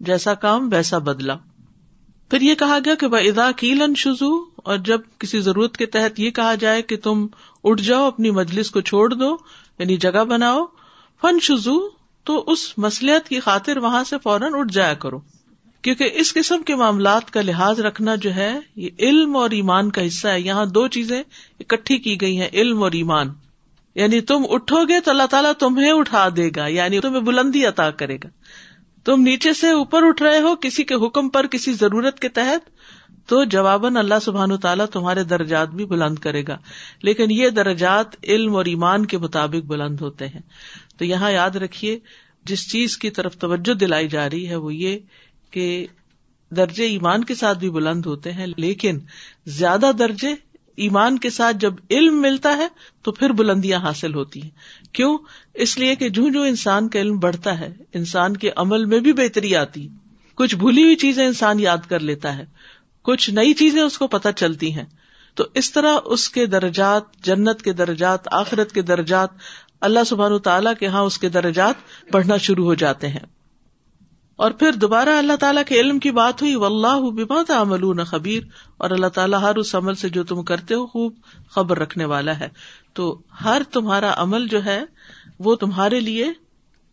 جیسا 0.00 0.34
کام 0.34 0.68
ویسا 0.72 0.98
بدلا 0.98 1.34
پھر 2.30 2.40
یہ 2.40 2.54
کہا 2.54 2.78
گیا 2.84 2.94
کہ 2.94 3.04
ادا 3.04 3.50
کیلن 3.52 3.94
شزو، 3.94 4.44
اور 4.56 4.76
جب 4.76 5.00
کسی 5.18 5.40
ضرورت 5.40 5.76
کے 5.76 5.86
تحت 5.86 6.20
یہ 6.20 6.30
کہا 6.30 6.54
جائے 6.54 6.82
کہ 6.82 6.96
تم 6.96 7.26
اٹھ 7.64 7.82
جاؤ، 7.82 8.06
اپنی 8.06 8.30
مجلس 8.30 8.70
کو 8.70 8.80
چھوڑ 8.80 9.14
دو 9.14 9.36
یعنی 9.78 9.96
جگہ 9.96 10.24
بناؤ، 10.24 10.66
فن 11.20 11.38
شزو، 11.42 11.88
تو 12.24 12.44
اس 12.46 12.78
مسلحت 12.78 13.28
کی 13.28 13.40
خاطر 13.40 13.76
وہاں 13.76 14.04
سے 14.04 14.16
فوراً 14.22 14.52
اٹھ 14.54 14.72
جایا 14.72 14.94
کرو۔ 14.94 15.18
کیونکہ 15.82 16.10
اس 16.14 16.34
قسم 16.34 16.62
کے 16.62 16.74
معاملات 16.74 17.30
کا 17.30 17.40
لحاظ 17.42 17.80
رکھنا 17.80 18.14
جو 18.14 18.34
ہے، 18.34 18.58
یہ 18.76 18.90
علم 18.98 19.36
اور 19.36 19.50
ایمان 19.50 19.90
کا 19.90 20.06
حصہ 20.06 20.28
ہے۔ 20.28 20.40
یہاں 20.40 20.66
دو 20.66 20.88
چیزیں 20.88 21.22
اکٹھی 21.60 21.98
کی 21.98 22.20
گئی 22.20 22.40
ہیں، 22.40 22.48
علم 22.52 22.82
اور 22.82 22.92
ایمان۔ 22.92 23.28
یعنی 23.94 24.20
تم 24.20 24.42
اٹھو 24.48 24.84
گے 24.88 25.00
تو 25.00 25.10
اللہ 25.10 25.26
تعالیٰ 25.30 25.52
تمہیں 25.52 25.92
اٹھا 25.92 26.28
دے 26.36 26.50
گا 26.56 26.66
یعنی 26.66 27.00
تمہیں 27.00 27.20
بلندی 27.20 27.66
عطا 27.66 27.90
کرے 27.90 28.16
گا۔ 28.16 28.28
تم 29.08 29.20
نیچے 29.20 29.52
سے 29.52 29.70
اوپر 29.70 30.02
اٹھ 30.02 30.22
رہے 30.22 30.40
ہو 30.40 30.54
کسی 30.56 30.84
کے 30.84 30.94
حکم 30.94 31.28
پر، 31.28 31.46
کسی 31.46 31.72
ضرورت 31.72 32.20
کے 32.20 32.28
تحت، 32.28 32.70
تو 33.28 33.44
جواباً 33.44 33.96
اللہ 33.96 34.14
سبحان 34.22 34.56
تعالیٰ 34.56 34.86
تمہارے 34.86 35.24
درجات 35.24 35.68
بھی 35.68 35.84
بلند 35.84 36.18
کرے 36.18 36.42
گا۔ 36.48 36.58
لیکن 37.02 37.30
یہ 37.30 37.48
درجات 37.48 38.06
علم 38.24 38.56
اور 38.56 38.64
ایمان 38.64 39.06
کے 39.06 39.18
مطابق 39.18 39.66
بلند 39.66 40.00
ہوتے 40.00 40.28
ہیں۔ 40.28 40.40
تو 40.98 41.04
یہاں 41.04 41.30
یاد 41.30 41.50
رکھیے، 41.50 41.98
جس 42.44 42.72
چیز 42.72 42.98
کی 42.98 43.10
طرف 43.10 43.36
توجہ 43.36 43.74
دلائی 43.74 44.08
جا 44.08 44.30
رہی 44.30 44.48
ہے 44.48 44.56
وہ 44.56 44.74
یہ 44.74 44.98
کہ 45.50 45.86
درجے 46.50 46.84
ایمان 46.84 47.24
کے 47.24 47.34
ساتھ 47.34 47.58
بھی 47.58 47.70
بلند 47.70 48.06
ہوتے 48.06 48.32
ہیں، 48.32 48.46
لیکن 48.56 48.98
زیادہ 49.46 49.90
درجے 49.98 50.34
ایمان 50.78 51.18
کے 51.18 51.30
ساتھ 51.30 51.56
جب 51.56 51.74
علم 51.90 52.22
ملتا 52.22 52.56
ہے 52.56 52.68
تو 53.02 53.12
پھر 53.12 53.30
بلندیاں 53.30 53.80
حاصل 53.80 54.14
ہوتی 54.14 54.42
ہیں۔ 54.42 54.50
کیوں؟ 54.92 55.18
اس 55.54 55.78
لیے 55.78 55.94
کہ 55.94 56.08
جو 56.08 56.28
جو 56.28 56.42
انسان 56.42 56.88
کا 56.88 57.00
علم 57.00 57.18
بڑھتا 57.18 57.60
ہے، 57.60 57.74
انسان 57.94 58.36
کے 58.36 58.50
عمل 58.56 58.84
میں 58.84 59.00
بھی 59.00 59.12
بہتری 59.12 59.56
آتی 59.56 59.88
کچھ 60.34 60.54
بھولی 60.54 60.82
ہوئی 60.82 60.96
چیزیں 60.96 61.26
انسان 61.26 61.60
یاد 61.60 61.88
کر 61.88 62.00
لیتا 62.00 62.36
ہے، 62.36 62.44
کچھ 63.02 63.30
نئی 63.30 63.54
چیزیں 63.54 63.82
اس 63.82 63.98
کو 63.98 64.06
پتہ 64.06 64.28
چلتی 64.36 64.74
ہیں۔ 64.74 64.84
تو 65.34 65.44
اس 65.54 65.72
طرح 65.72 65.96
اس 66.04 66.30
کے 66.30 66.46
درجات، 66.46 67.02
جنت 67.22 67.62
کے 67.62 67.72
درجات، 67.72 68.20
آخرت 68.32 68.72
کے 68.72 68.82
درجات، 68.82 69.28
اللہ 69.80 70.04
سبحان 70.06 70.38
تعالیٰ 70.38 70.72
کے 70.80 70.86
یہاں 70.86 71.02
اس 71.02 71.18
کے 71.18 71.28
درجات 71.28 71.74
بڑھنا 72.12 72.36
شروع 72.36 72.64
ہو 72.64 72.74
جاتے 72.74 73.08
ہیں۔ 73.08 73.37
اور 74.38 74.50
پھر 74.50 74.72
دوبارہ 74.72 75.08
اللہ 75.08 75.36
تعالیٰ 75.36 75.62
کے 75.68 75.80
علم 75.80 75.98
کی 75.98 76.10
بات 76.10 76.42
ہوئی 76.42 76.54
و 76.54 76.64
اللہ 76.64 77.52
عمل 77.52 78.04
خبیر۔ 78.04 78.42
اور 78.76 78.90
اللہ 78.90 79.06
تعالیٰ 79.06 79.40
ہر 79.40 79.56
اس 79.56 79.74
عمل 79.74 79.94
سے 79.94 80.08
جو 80.08 80.24
تم 80.24 80.42
کرتے 80.42 80.74
ہو 80.74 80.86
خوب 80.86 81.14
خبر 81.50 81.78
رکھنے 81.78 82.04
والا 82.04 82.38
ہے۔ 82.38 82.48
تو 82.92 83.20
ہر 83.44 83.62
تمہارا 83.72 84.14
عمل 84.16 84.48
جو 84.48 84.64
ہے، 84.64 84.84
وہ 85.38 85.54
تمہارے 85.54 86.00
لیے 86.00 86.32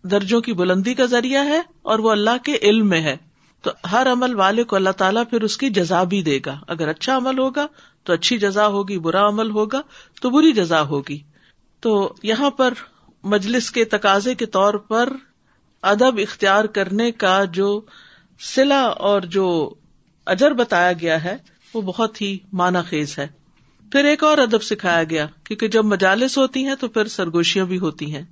درجوں 0.03 0.41
کی 0.41 0.53
بلندی 0.53 0.93
کا 0.93 1.05
ذریعہ 1.05 1.45
ہے 1.45 1.61
اور 1.81 1.99
وہ 1.99 2.11
اللہ 2.11 2.43
کے 2.43 2.57
علم 2.61 2.89
میں 2.89 3.01
ہے۔ 3.01 3.17
تو 3.61 3.71
ہر 3.91 4.11
عمل 4.11 4.35
والے 4.35 4.63
کو 4.63 4.75
اللہ 4.75 4.89
تعالیٰ 4.89 5.23
پھر 5.29 5.41
اس 5.41 5.57
کی 5.57 5.69
جزا 5.69 6.03
بھی 6.03 6.21
دے 6.21 6.39
گا۔ 6.45 6.59
اگر 6.67 6.87
اچھا 6.87 7.17
عمل 7.17 7.39
ہوگا، 7.39 7.67
تو 8.03 8.13
اچھی 8.13 8.37
جزا 8.37 8.67
ہوگی، 8.67 8.99
برا 8.99 9.27
عمل 9.27 9.51
ہوگا، 9.51 9.81
تو 10.21 10.29
بری 10.29 10.51
جزا 10.51 10.81
ہوگی۔ 10.81 11.19
تو 11.79 12.13
یہاں 12.23 12.49
پر 12.49 12.73
مجلس 13.23 13.71
کے 13.71 13.85
تقاضے 13.85 14.35
کے 14.35 14.45
طور 14.45 14.73
پر 14.73 15.09
ادب 15.85 16.17
اختیار 16.17 16.65
کرنے 16.65 17.11
کا 17.11 17.43
جو 17.43 17.81
سلا 18.39 18.81
اور 18.81 19.21
جو 19.21 19.73
اجر 20.25 20.51
بتایا 20.51 20.93
گیا 20.93 21.23
ہے، 21.23 21.37
وہ 21.73 21.81
بہت 21.81 22.21
ہی 22.21 22.37
مانا 22.53 22.81
خیز 22.81 23.19
ہے۔ 23.19 23.27
پھر 23.91 24.05
ایک 24.05 24.23
اور 24.23 24.37
ادب 24.37 24.63
سکھایا 24.63 25.03
گیا، 25.03 25.27
کیونکہ 25.43 25.67
جب 25.67 25.85
مجالس 25.85 26.37
ہوتی 26.37 26.65
ہیں 26.65 26.75
تو 26.75 26.87
پھر 26.87 27.07
سرگوشیاں 27.07 27.65
بھی 27.65 27.79
ہوتی 27.79 28.15
ہیں 28.15 28.23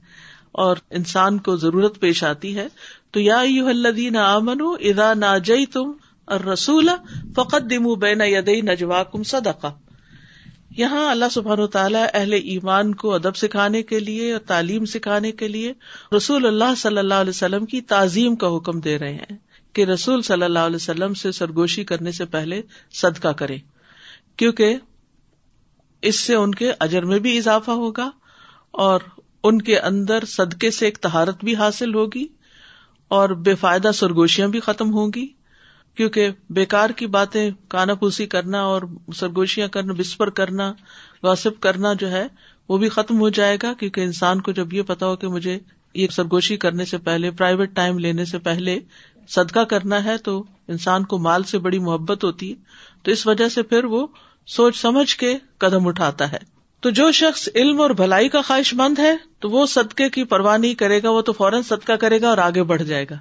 اور 0.52 0.78
انسان 0.90 1.38
کو 1.38 1.56
ضرورت 1.56 2.00
پیش 2.00 2.24
آتی 2.24 2.58
ہے۔ 2.58 2.68
تو 3.12 3.20
یا 3.20 3.42
یو 3.46 3.68
الدین 3.68 4.18
آمن 4.18 4.62
ادا 4.62 5.14
نا 5.14 5.38
جئی 5.38 5.66
تم 5.66 5.92
اور 6.26 6.40
رسول 6.40 6.90
فقط 7.36 7.62
دمو 7.70 7.96
بین 7.96 8.22
یدئی 8.22 8.62
نجوا 8.62 9.04
کم 9.04 9.24
صدقہ۔ 9.24 9.68
یہاں 10.78 11.12
اللہ 11.12 11.26
سبحان 11.32 11.60
و 11.60 11.68
تعالیٰ 11.68 12.06
اہل 12.14 12.34
ایمان 12.34 12.96
کو 12.96 13.14
ادب 13.14 13.36
سکھانے 13.36 13.84
کے 13.84 14.00
لیے 14.00 14.32
اور 14.32 14.40
تعلیم 14.40 14.86
سکھانے 14.86 15.32
کے 15.32 15.48
لیے 15.48 15.74
رسول 16.18 16.46
اللہ 16.46 16.76
صلی 16.78 16.98
اللہ 16.98 17.14
علیہ 17.14 17.30
وسلم 17.30 17.66
کی 17.66 17.82
تعظیم 17.82 18.36
کا 18.36 18.56
حکم 18.56 18.80
دے 18.80 19.00
رہے 19.00 19.14
ہیں 19.14 19.36
کہ 19.74 19.86
رسول 19.86 20.22
صلی 20.22 20.44
اللہ 20.44 20.60
علیہ 20.60 20.76
وسلم 20.76 21.14
سے 21.14 21.32
سرگوشی 21.32 21.84
کرنے 21.84 22.12
سے 22.12 22.26
پہلے 22.26 22.62
صدقہ 22.94 23.28
کرے 23.28 23.58
کیونکہ 24.38 24.78
اس 26.02 26.20
سے 26.20 26.36
ان 26.36 26.56
کے 26.56 26.72
اجر 26.80 27.06
میں 27.06 27.20
بھی 27.20 27.38
اضافہ 27.38 27.72
ہوگا 27.72 28.12
اور 28.72 29.00
ان 29.44 29.62
کے 29.62 29.80
اندر 29.80 30.26
صدقے 30.28 30.72
سے 30.72 30.86
ایک 30.86 30.98
تہارت 30.98 31.44
بھی 31.44 31.56
حاصل 31.56 31.96
ہوگی 31.96 32.28
اور 33.08 33.30
بے 33.30 33.56
فائدہ 33.56 33.92
سرگوشیاں 33.94 34.48
بھی 34.48 34.60
ختم 34.60 34.94
ہوں 34.94 35.12
گی۔ 35.16 35.28
کیونکہ 35.96 36.30
بےکار 36.50 36.90
کی 36.90 37.08
باتیں 37.08 37.52
کانا 37.68 37.94
پوسی 37.94 38.26
کرنا 38.26 38.62
اور 38.62 38.82
سرگوشیاں 39.16 39.68
کرنا، 39.68 39.94
بسپر 39.94 40.30
کرنا 40.30 40.74
واسپ 41.24 41.62
کرنا 41.62 41.94
جو 41.94 42.12
ہے، 42.12 42.28
وہ 42.70 42.78
بھی 42.78 42.90
ختم 42.90 43.20
ہو 43.20 43.30
جائے 43.30 43.58
گا 43.64 43.74
کیونکہ 43.74 44.02
انسان 44.02 44.42
کو 44.42 44.52
جب 44.52 44.74
یہ 44.74 44.82
پتا 44.82 45.08
ہو 45.08 45.16
کہ 45.16 45.28
مجھے 45.28 45.60
یہ 45.94 46.08
سرگوشی 46.08 46.58
کرنے 46.58 46.86
سے 46.86 46.98
پہلے 46.98 47.32
پرائیویٹ 47.32 47.76
ٹائم 47.76 48.00
لینے 48.00 48.26
سے 48.26 48.40
پہلے 48.40 48.80
صدقہ 49.30 49.60
کرنا 49.60 50.04
ہے 50.04 50.18
تو 50.18 50.44
انسان 50.68 51.04
کو 51.04 51.18
مال 51.18 51.44
سے 51.44 51.58
بڑی 51.58 51.80
محبت 51.80 52.24
ہوتی 52.24 52.50
ہے۔ 52.50 52.56
تو 53.04 53.12
اس 53.12 53.28
وجہ 53.28 53.50
سے 53.50 53.64
پھر 53.64 53.84
وہ 53.84 54.08
سوچ 54.48 54.78
سمجھ 54.78 55.16
کے 55.18 55.38
قدم 55.58 55.88
اٹھاتا 55.88 56.32
ہے۔ 56.32 56.38
تو 56.80 56.90
جو 56.90 57.12
شخص 57.12 57.50
علم 57.56 57.82
اور 57.82 57.90
بھلائی 57.90 58.30
کا 58.30 58.42
خواہش 58.42 58.74
مند 58.74 59.00
ہے، 59.00 59.18
تو 59.40 59.50
وہ 59.50 59.66
صدقے 59.66 60.10
کی 60.10 60.24
پرواہ 60.24 60.58
نہیں 60.58 60.74
کرے 60.74 61.04
گا، 61.04 61.10
وہ 61.10 61.22
تو 61.22 61.34
فوراً 61.34 61.62
صدقہ 61.62 61.94
کرے 61.94 62.22
گا 62.22 62.30
اور 62.30 62.38
آگے 62.38 62.64
بڑھ 62.64 62.84
جائے 62.84 63.06
گا۔ 63.10 63.16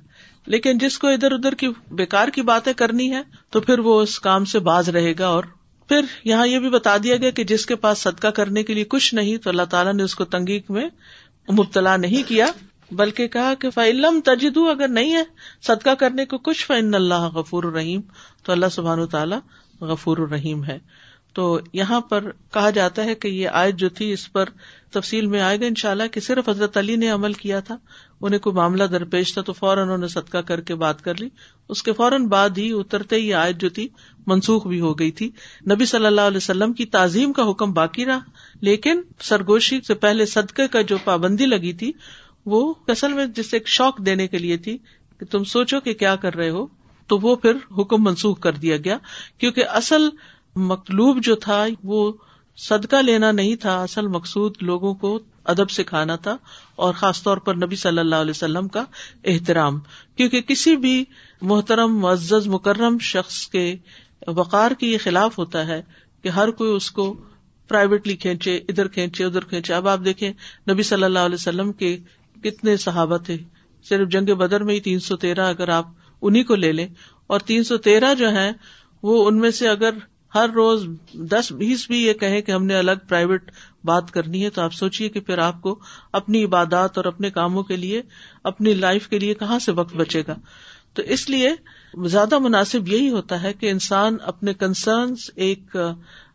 لیکن 0.47 0.79
جس 0.79 0.99
کو 0.99 1.09
ادھر 1.09 1.33
ادھر 1.33 1.55
کی 1.55 1.69
بےکار 1.91 2.29
کی 2.29 2.43
باتیں 2.43 2.73
کرنی 2.73 3.13
ہے 3.13 3.23
تو 3.51 3.61
پھر 3.61 3.79
وہ 3.79 4.01
اس 4.01 4.21
کام 4.21 4.45
سے 4.45 4.59
باز 4.59 4.89
رہے 4.89 5.15
گا 5.19 5.29
اور 5.29 5.45
پھر 5.89 6.01
یہاں 6.25 6.47
یہ 6.47 6.59
بھی 6.59 6.71
بتا 6.71 6.97
دیا 7.03 7.17
گیا 7.17 7.31
کہ 7.31 7.45
جس 7.45 7.67
کے 7.67 7.77
پاس 7.77 7.99
صدقہ 7.99 8.29
کرنے 8.29 8.63
کے 8.63 8.75
لیے 8.75 8.85
کچھ 8.85 9.15
نہیں، 9.15 9.37
تو 9.37 9.51
اللہ 9.51 9.63
تعالیٰ 9.63 9.95
نے 9.95 10.03
اس 10.03 10.15
کو 10.15 10.25
تنگیق 10.25 10.71
میں 10.71 10.89
مبتلا 11.53 11.97
نہیں 11.97 12.29
کیا، 12.29 12.47
بلکہ 12.91 13.29
کہا 13.29 13.55
کہ 13.55 13.71
فعلم 13.71 14.21
تجد 14.25 14.57
اگر 14.57 14.89
نہیں 14.89 15.15
ہے 15.15 15.23
صدقہ 15.63 15.91
کرنے 15.91 16.25
کو 16.25 16.39
کچھ 16.39 16.67
فن 16.67 16.95
اللہ 16.95 17.29
غفور 17.29 17.65
الرحیم 17.65 18.01
تو 18.43 18.53
اللہ 18.53 18.67
سبحان 18.73 19.07
تعالیٰ 19.07 19.39
غفور 19.81 20.19
الرحیم 20.19 20.65
ہے۔ 20.65 20.79
تو 21.33 21.61
یہاں 21.73 22.01
پر 22.01 22.31
کہا 22.53 22.71
جاتا 22.71 23.05
ہے 23.05 23.15
کہ 23.15 23.29
یہ 23.29 23.49
آیت 23.49 23.75
جو 23.75 23.89
تھی، 23.89 24.13
اس 24.13 24.33
پر 24.33 24.45
تفصیل 24.91 25.27
میں 25.27 25.41
آئے 25.41 25.61
گا 25.61 25.67
ان 25.67 25.75
شاء 25.75 25.91
اللہ 25.91 26.03
کہ 26.13 26.21
صرف 26.21 26.49
حضرت 26.49 26.77
علی 26.77 26.97
نے 26.97 27.09
عمل 27.09 27.33
کیا 27.33 27.61
تھا۔ 27.61 27.77
انہیں 28.23 28.41
کوئی 28.41 28.57
معاملہ 28.57 28.85
درپیش 28.85 29.33
تھا 29.33 29.43
تو 29.43 29.53
فوراً 29.53 29.83
انہوں 29.83 29.99
نے 29.99 30.09
صدقہ 30.09 30.39
کر 30.39 30.61
کے 30.61 30.75
بات 30.75 31.03
کر 31.05 31.15
لی۔ 31.21 31.29
اس 31.69 31.83
کے 31.83 31.93
فوراً 31.93 32.27
بعد 32.27 32.51
ہی 32.59 32.73
اترتے 32.73 33.17
ہی 33.17 33.35
آیت 33.35 33.57
جو 33.57 33.69
تھی 33.69 33.89
منسوخ 34.27 34.67
بھی 34.67 34.81
ہو 34.81 34.99
گئی 34.99 35.11
تھی۔ 35.11 35.31
نبی 35.71 35.87
صلی 35.87 36.07
اللہ 36.07 36.21
علیہ 36.21 36.37
وسلم 36.37 36.73
کی 36.73 36.85
تعظیم 36.85 37.33
کا 37.33 37.51
حکم 37.51 37.73
باقی 37.73 38.07
رہا۔ 38.07 38.19
لیکن 38.61 39.01
سرگوشی 39.21 39.81
سے 39.81 39.95
پہلے 39.95 40.27
صدقے 40.27 40.69
کا 40.69 40.83
جو 40.83 40.97
پابندی 41.05 41.47
لگی 41.47 41.73
تھی، 41.73 41.93
وہ 42.47 42.75
اصل 42.89 43.13
میں 43.13 43.27
جسے 43.27 43.57
ایک 43.57 43.69
شوق 43.69 43.99
دینے 43.99 44.29
کے 44.29 44.39
لیے 44.39 44.57
تھی 44.57 44.79
کہ 45.19 45.27
تم 45.27 45.45
سوچو 45.45 45.81
کہ 45.81 45.95
کیا 45.95 46.17
کر 46.17 46.35
رہے 46.35 46.51
ہو، 46.51 46.67
تو 47.07 47.19
وہ 47.19 47.37
پھر 47.37 47.53
حکم 47.79 48.05
منسوخ 48.05 48.41
کر 48.41 48.53
دیا 48.53 48.77
گیا۔ 48.77 48.99
کیونکہ 49.39 49.65
اصل 49.69 50.09
مطلوب 50.57 51.23
جو 51.23 51.35
تھا، 51.35 51.67
وہ 51.85 52.13
صدقہ 52.57 52.97
لینا 52.97 53.33
نہیں 53.33 53.57
تھا، 53.57 53.83
اصل 53.83 54.07
مقصود 54.07 54.57
لوگوں 54.61 54.95
کو 54.95 55.19
ادب 55.45 55.71
سکھانا 55.71 56.17
تھا 56.17 56.37
اور 56.77 56.95
خاص 56.95 57.23
طور 57.23 57.37
پر 57.37 57.55
نبی 57.55 57.77
صلی 57.77 57.99
اللہ 57.99 58.17
علیہ 58.17 58.31
وسلم 58.31 58.69
کا 58.69 58.85
احترام، 59.25 59.81
کیونکہ 60.17 60.41
کسی 60.41 60.77
بھی 60.77 61.05
محترم، 61.43 61.99
معزز، 61.99 62.47
مکرم 62.47 62.99
شخص 62.99 63.47
کے 63.47 63.77
وقار 64.27 64.71
کے 64.71 64.87
یہ 64.87 64.99
خلاف 65.05 65.39
ہوتا 65.39 65.67
ہے 65.67 65.83
کہ 66.23 66.29
ہر 66.29 66.51
کوئی 66.51 66.71
اس 66.71 66.91
کو 66.91 67.21
پرائیویٹلی 67.69 68.17
کھینچے، 68.17 68.57
ادھر 68.57 68.89
کھینچے 68.89 69.25
ادھر 69.25 69.41
کھینچے۔ 69.41 69.75
اب 69.75 69.89
آپ 69.89 70.01
دیکھیں 70.05 70.33
نبی 70.73 70.83
صلی 70.83 71.05
اللہ 71.05 71.19
علیہ 71.19 71.35
وسلم 71.35 71.73
کے 71.73 71.99
کتنے 72.43 72.77
صحابہ 72.77 73.17
تھے۔ 73.17 73.37
صرف 73.89 74.09
جنگ 74.09 74.35
بدر 74.35 74.63
میں 74.63 74.75
ہی 74.75 74.81
تین 74.81 75.01
سو 75.01 75.17
تیرہ 75.17 75.49
اگر 75.49 75.69
آپ 75.69 75.87
انہیں 76.23 76.45
کو 76.45 76.55
لے 76.55 76.73
لیں۔ 76.73 76.89
اور 77.27 77.41
تین 77.41 77.65
سو 77.65 77.77
تیرہ 77.77 78.15
جو 78.15 78.33
ہے 78.33 78.53
وہ 79.03 79.27
ان 79.27 79.39
میں 79.39 79.51
سے 79.51 79.69
اگر 79.69 79.95
ہر 80.35 80.51
روز 80.55 80.87
دس 81.15 81.53
بیس 81.53 81.87
بھی 81.87 82.03
یہ 82.03 82.13
کہیں 82.13 82.41
کہ 82.43 82.53
ہم 82.53 82.67
نے 82.67 82.75
الگ 82.75 83.07
پرائیویٹ 83.09 83.51
بات 83.85 84.11
کرنی 84.11 84.45
ہے، 84.45 84.51
تو 84.51 84.63
آپ 84.63 84.75
سوچیے 84.75 85.09
کہ 85.09 85.21
پھر 85.21 85.39
آپ 85.39 85.61
کو 85.63 85.79
اپنی 86.13 86.45
عبادات 86.45 86.97
اور 86.97 87.05
اپنے 87.05 87.31
کاموں 87.31 87.63
کے 87.63 87.77
لیے، 87.77 88.03
اپنی 88.45 88.75
لائف 88.75 89.09
کے 89.09 89.19
لیے 89.19 89.35
کہاں 89.35 89.59
سے 89.59 89.73
وقت 89.73 89.97
بچے 89.97 90.23
گا؟ 90.29 90.37
تو 90.95 91.03
اس 91.03 91.31
لیے 91.31 91.51
زیادہ 92.07 92.39
مناسب 92.39 92.89
یہی 92.89 93.11
ہوتا 93.11 93.43
ہے 93.43 93.53
کہ 93.53 93.71
انسان 93.71 94.17
اپنے 94.23 94.55
کنسرنس 94.55 95.31
ایک 95.35 95.77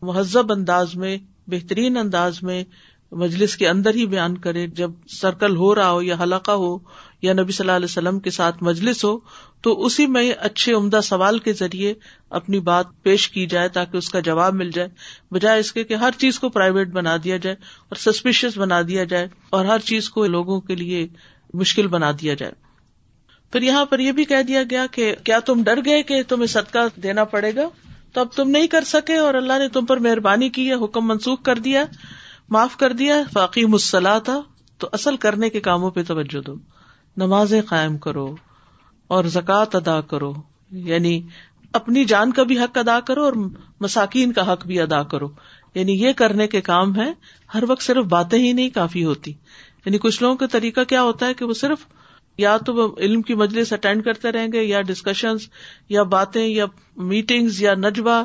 مہذب 0.01 0.51
انداز 0.51 0.95
میں، 0.95 1.17
بہترین 1.47 1.97
انداز 1.97 2.43
میں 2.43 2.63
مجلس 3.11 3.57
کے 3.57 3.67
اندر 3.67 3.93
ہی 3.93 4.05
بیان 4.05 4.37
کرے 4.37 4.67
جب 4.67 4.91
سرکل 5.07 5.55
ہو 5.55 5.75
رہا 5.75 5.91
ہو 5.91 6.01
یا 6.01 6.15
حلقہ 6.21 6.51
ہو 6.51 6.77
یا 7.21 7.33
نبی 7.33 7.51
صلی 7.51 7.63
اللہ 7.63 7.75
علیہ 7.75 7.85
وسلم 7.85 8.19
کے 8.19 8.31
ساتھ 8.31 8.63
مجلس 8.63 9.05
ہو، 9.05 9.17
تو 9.61 9.85
اسی 9.85 10.07
میں 10.07 10.33
اچھے 10.39 10.73
عمدہ 10.73 10.99
سوال 11.03 11.39
کے 11.39 11.53
ذریعے 11.53 11.93
اپنی 12.29 12.59
بات 12.59 12.85
پیش 13.01 13.29
کی 13.29 13.45
جائے 13.45 13.69
تاکہ 13.69 13.97
اس 13.97 14.09
کا 14.09 14.19
جواب 14.19 14.53
مل 14.53 14.71
جائے۔ 14.71 14.89
بجائے 15.31 15.59
اس 15.59 15.71
کے 15.71 15.83
کہ 15.83 15.93
ہر 15.93 16.09
چیز 16.17 16.39
کو 16.39 16.49
پرائیویٹ 16.49 16.87
بنا 16.87 17.17
دیا 17.23 17.37
جائے 17.37 17.55
اور 17.89 17.95
سسپیشیس 17.95 18.57
بنا 18.57 18.81
دیا 18.81 19.03
جائے 19.03 19.27
اور 19.49 19.65
ہر 19.65 19.79
چیز 19.79 20.09
کو 20.09 20.25
لوگوں 20.25 20.61
کے 20.61 20.75
لیے 20.75 21.07
مشکل 21.53 21.87
بنا 21.87 22.11
دیا 22.11 22.33
جائے۔ 22.33 22.51
پھر 23.51 23.61
یہاں 23.61 23.85
پر 23.85 23.99
یہ 23.99 24.11
بھی 24.11 24.25
کہہ 24.25 24.41
دیا 24.47 24.63
گیا 24.69 24.85
کہ 24.91 25.15
کیا 25.23 25.39
تم 25.39 25.63
ڈر 25.63 25.79
گئے 25.85 26.03
کہ 26.03 26.23
تمہیں 26.27 26.47
صدقہ 26.47 26.99
دینا 26.99 27.23
پڑے 27.23 27.55
گا؟ 27.55 27.69
تو 28.13 28.21
اب 28.21 28.27
تم 28.35 28.49
نہیں 28.49 28.67
کر 28.67 28.83
سکے 28.83 29.15
اور 29.15 29.33
اللہ 29.33 29.53
نے 29.59 29.69
تم 29.69 29.85
پر 29.85 29.97
مہربانی 29.97 30.49
کی 30.49 30.69
ہے، 30.69 30.73
حکم 30.73 31.07
منسوخ 31.07 31.41
کر 31.41 31.55
دیا۔ 31.55 31.85
معاف 32.49 32.77
کر 32.77 32.93
دیا 32.93 33.15
فاقی 33.33 33.65
مسلح 33.65 34.19
تھا 34.19 34.41
تو 34.77 34.89
اصل 34.91 35.17
کرنے 35.17 35.49
کے 35.49 35.59
کاموں 35.59 35.91
پہ 35.91 36.03
توجہ 36.03 36.41
دو۔ 36.41 36.55
نماز 37.17 37.53
قائم 37.69 37.97
کرو 37.97 38.35
اور 39.07 39.23
زکوٰۃ 39.23 39.65
ادا 39.73 40.01
کرو۔ 40.01 40.33
یعنی 40.71 41.27
اپنی 41.73 42.05
جان 42.05 42.31
کا 42.31 42.43
بھی 42.43 42.59
حق 42.59 42.77
ادا 42.77 42.99
کرو 42.99 43.23
اور 43.23 43.33
مساکین 43.79 44.33
کا 44.33 44.53
حق 44.53 44.67
بھی 44.67 44.79
ادا 44.79 45.03
کرو۔ 45.03 45.29
یعنی 45.75 46.03
یہ 46.03 46.13
کرنے 46.13 46.47
کے 46.47 46.61
کام 46.61 46.95
ہے 46.95 47.13
ہر 47.53 47.63
وقت 47.67 47.81
صرف 47.81 48.05
باتیں 48.05 48.39
ہی 48.39 48.51
نہیں 48.51 48.69
کافی 48.69 49.05
ہوتی۔ 49.05 49.31
یعنی 49.85 49.97
کچھ 49.97 50.23
لوگوں 50.23 50.35
کا 50.35 50.45
طریقہ 50.47 50.81
کیا 50.83 51.01
ہوتا 51.01 51.25
ہے 51.25 51.33
کہ 51.33 51.45
وہ 51.45 51.53
صرف 51.53 51.77
یا 52.37 52.57
تو 52.57 52.73
وہ 52.73 52.95
علم 52.97 53.21
کی 53.21 53.33
مجلس 53.33 53.73
اٹینڈ 53.73 54.03
کرتے 54.03 54.31
رہیں 54.31 54.47
گے 54.53 54.63
یا 54.63 54.81
ڈسکشنز 54.81 55.39
یا 55.89 56.03
باتیں 56.03 56.47
یا 56.47 56.65
میٹنگز 56.97 57.61
یا 57.61 57.73
نجبہ 57.73 58.23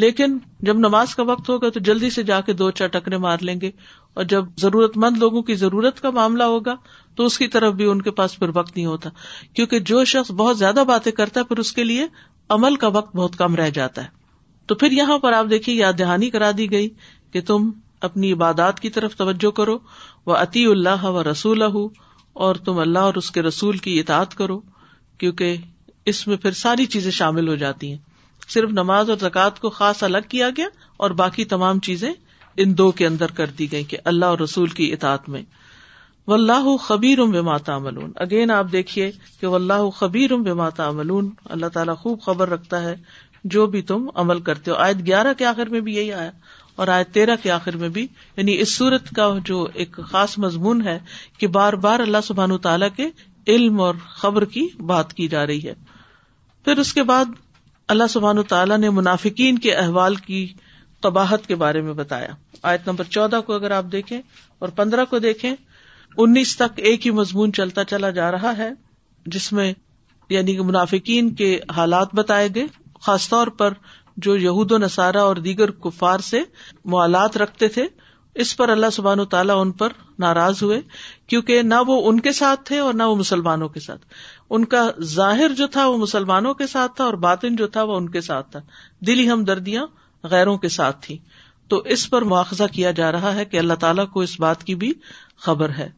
لیکن 0.00 0.38
جب 0.60 0.78
نماز 0.78 1.14
کا 1.14 1.22
وقت 1.22 1.48
ہوگا 1.48 1.68
تو 1.68 1.80
جلدی 1.80 2.10
سے 2.10 2.22
جا 2.22 2.40
کے 2.40 2.52
دو 2.52 2.70
چار 2.70 2.88
ٹکرے 2.88 3.16
مار 3.16 3.38
لیں 3.40 3.60
گے 3.60 3.70
اور 4.14 4.24
جب 4.24 4.44
ضرورت 4.58 4.96
مند 4.96 5.16
لوگوں 5.16 5.42
کی 5.42 5.54
ضرورت 5.54 6.00
کا 6.00 6.10
معاملہ 6.10 6.42
ہوگا 6.42 6.74
تو 7.14 7.24
اس 7.24 7.38
کی 7.38 7.48
طرف 7.48 7.74
بھی 7.74 7.84
ان 7.84 8.02
کے 8.02 8.10
پاس 8.10 8.38
پھر 8.38 8.50
وقت 8.54 8.76
نہیں 8.76 8.86
ہوتا۔ 8.86 9.10
کیونکہ 9.54 9.78
جو 9.78 10.04
شخص 10.04 10.30
بہت 10.30 10.58
زیادہ 10.58 10.84
باتیں 10.88 11.12
کرتا 11.12 11.40
ہے، 11.40 11.44
پھر 11.44 11.58
اس 11.58 11.72
کے 11.72 11.84
لیے 11.84 12.06
عمل 12.48 12.76
کا 12.76 12.88
وقت 12.88 13.16
بہت 13.16 13.36
کم 13.36 13.54
رہ 13.54 13.70
جاتا 13.70 14.02
ہے۔ 14.04 14.08
تو 14.66 14.74
پھر 14.74 14.92
یہاں 14.92 15.18
پر 15.18 15.32
آپ 15.32 15.46
دیکھیے، 15.50 15.76
یاد 15.76 15.92
دہانی 15.98 16.30
کرا 16.30 16.50
دی 16.58 16.70
گئی 16.70 16.88
کہ 17.32 17.40
تم 17.40 17.70
اپنی 18.00 18.32
عبادات 18.32 18.80
کی 18.80 18.90
طرف 18.90 19.16
توجہ 19.16 19.50
کرو۔ 19.50 19.78
وہ 20.26 20.34
عطی 20.34 20.66
اللہ 20.66 21.04
و 21.04 21.30
رسول 21.30 21.62
اور 22.32 22.54
تم 22.54 22.78
اللہ 22.78 22.98
اور 22.98 23.14
اس 23.14 23.30
کے 23.30 23.42
رسول 23.42 23.76
کی 23.76 24.00
اطاعت 24.00 24.34
کرو، 24.34 24.60
کیونکہ 25.18 25.56
اس 26.04 26.26
میں 26.26 26.36
پھر 26.36 26.50
ساری 26.50 26.86
چیزیں 26.86 27.10
شامل 27.10 27.48
ہو 27.48 27.54
جاتی 27.54 27.90
ہیں۔ 27.90 28.09
صرف 28.50 28.70
نماز 28.70 29.10
اور 29.10 29.18
زکوٰۃ 29.18 29.58
کو 29.60 29.70
خاص 29.70 30.02
الگ 30.02 30.18
کیا 30.28 30.48
گیا 30.56 30.66
اور 30.96 31.10
باقی 31.10 31.44
تمام 31.44 31.78
چیزیں 31.78 32.12
ان 32.56 32.78
دو 32.78 32.90
کے 32.90 33.06
اندر 33.06 33.30
کر 33.30 33.46
دی 33.46 33.72
گئی 33.72 33.84
کہ 33.84 33.96
اللہ 34.04 34.24
اور 34.24 34.38
رسول 34.38 34.68
کی 34.68 34.92
اطاعت 34.92 35.28
میں۔ 35.28 35.42
و 36.26 36.32
اللہ 36.32 36.76
خبیر 36.76 37.18
ام 37.18 37.30
بے 37.30 37.38
اگین 38.16 38.50
آپ 38.50 38.66
دیکھیے 38.72 39.12
کہ 39.40 39.46
و 39.46 39.54
اللہ 39.54 39.90
خبیر 39.90 40.32
ام 40.32 40.42
بے 40.42 40.52
ماتا 40.52 40.88
اللہ 41.44 41.66
تعالیٰ 41.66 41.96
خوب 41.96 42.22
خبر 42.22 42.48
رکھتا 42.48 42.82
ہے 42.82 42.96
جو 43.44 43.66
بھی 43.66 43.82
تم 43.82 44.08
عمل 44.14 44.40
کرتے 44.40 44.70
ہو۔ 44.70 44.76
آیت 44.76 45.06
گیارہ 45.06 45.34
کے 45.38 45.46
آخر 45.46 45.66
میں 45.66 45.80
بھی 45.80 45.94
یہی 45.94 46.12
آیا 46.12 46.30
اور 46.76 46.88
آیت 46.88 47.14
تیرہ 47.14 47.36
کے 47.42 47.50
آخر 47.50 47.76
میں 47.76 47.88
بھی۔ 47.88 48.06
یعنی 48.36 48.60
اس 48.60 48.76
صورت 48.76 49.10
کا 49.10 49.34
جو 49.44 49.68
ایک 49.74 50.00
خاص 50.10 50.38
مضمون 50.38 50.86
ہے 50.86 50.98
کہ 51.38 51.46
بار 51.46 51.72
بار 51.72 52.00
اللہ 52.00 52.18
سبحان 52.24 52.58
تعالیٰ 52.58 52.88
کے 52.96 53.08
علم 53.46 53.80
اور 53.80 53.94
خبر 54.06 54.44
کی 54.44 54.68
بات 54.80 55.14
کی 55.14 55.28
جا 55.28 55.46
رہی 55.46 55.68
ہے۔ 55.68 55.74
پھر 56.64 56.78
اس 56.78 56.92
کے 56.92 57.02
بعد 57.02 57.24
اللہ 57.90 58.06
سبحان 58.10 58.42
تعالیٰ 58.42 58.78
نے 58.78 58.90
منافقین 58.90 59.58
کے 59.58 59.74
احوال 59.74 60.14
کی 60.14 60.52
قباحت 61.00 61.46
کے 61.46 61.54
بارے 61.54 61.80
میں 61.80 61.92
بتایا۔ 61.92 62.28
آیت 62.62 62.80
نمبر 62.86 63.04
چودہ 63.04 63.40
کو 63.46 63.52
اگر 63.52 63.70
آپ 63.70 63.84
دیکھیں 63.92 64.22
اور 64.58 64.68
پندرہ 64.68 65.04
کو 65.04 65.18
دیکھیں، 65.18 65.54
انیس 66.16 66.56
تک 66.56 66.72
ایک 66.76 67.06
ہی 67.06 67.10
مضمون 67.10 67.52
چلتا 67.52 67.84
چلا 67.84 68.10
جا 68.10 68.32
رہا 68.32 68.56
ہے، 68.58 68.70
جس 69.26 69.52
میں 69.52 69.72
یعنی 70.28 70.58
منافقین 70.58 71.34
کے 71.34 71.60
حالات 71.76 72.08
بتائے 72.14 72.48
گئے۔ 72.54 72.66
خاص 73.00 73.28
طور 73.28 73.46
پر 73.46 73.74
جو 74.16 74.36
یہود 74.36 74.72
و 74.72 74.78
نصارہ 74.78 75.16
اور 75.16 75.36
دیگر 75.36 75.70
کفار 75.70 76.18
سے 76.18 76.40
موالات 76.84 77.36
رکھتے 77.36 77.68
تھے 77.68 77.86
اس 78.34 78.56
پر 78.56 78.68
اللہ 78.68 78.86
سبحان 78.92 79.20
و 79.20 79.24
تعالیٰ 79.24 79.60
ان 79.60 79.72
پر 79.72 79.88
ناراض 80.18 80.62
ہوئے، 80.62 80.80
کیونکہ 81.26 81.62
نہ 81.62 81.74
وہ 81.86 82.08
ان 82.08 82.20
کے 82.20 82.32
ساتھ 82.32 82.60
تھے 82.64 82.78
اور 82.78 82.94
نہ 82.94 83.02
وہ 83.02 83.16
مسلمانوں 83.16 83.68
کے 83.68 83.80
ساتھ۔ 83.80 84.06
ان 84.50 84.64
کا 84.64 84.90
ظاہر 85.02 85.48
جو 85.56 85.66
تھا 85.66 85.86
وہ 85.86 85.96
مسلمانوں 85.96 86.54
کے 86.54 86.66
ساتھ 86.66 86.96
تھا 86.96 87.04
اور 87.04 87.14
باطن 87.14 87.56
جو 87.56 87.66
تھا 87.66 87.82
وہ 87.82 87.96
ان 87.96 88.08
کے 88.08 88.20
ساتھ 88.20 88.50
تھا۔ 88.50 88.60
دلی 89.00 89.30
ہمدردیاں 89.30 89.86
غیروں 90.24 90.58
کے 90.58 90.68
ساتھ 90.68 91.06
تھی 91.06 91.18
تو 91.68 91.76
اس 91.76 92.10
پر 92.10 92.22
مواخذہ 92.22 92.64
کیا 92.72 92.90
جا 92.90 93.12
رہا 93.12 93.34
ہے 93.34 93.44
کہ 93.44 93.56
اللہ 93.56 93.74
تعالیٰ 93.74 94.08
کو 94.08 94.20
اس 94.20 94.40
بات 94.40 94.64
کی 94.64 94.74
بھی 94.74 94.92
خبر 95.36 95.68
ہے۔ 95.68 95.90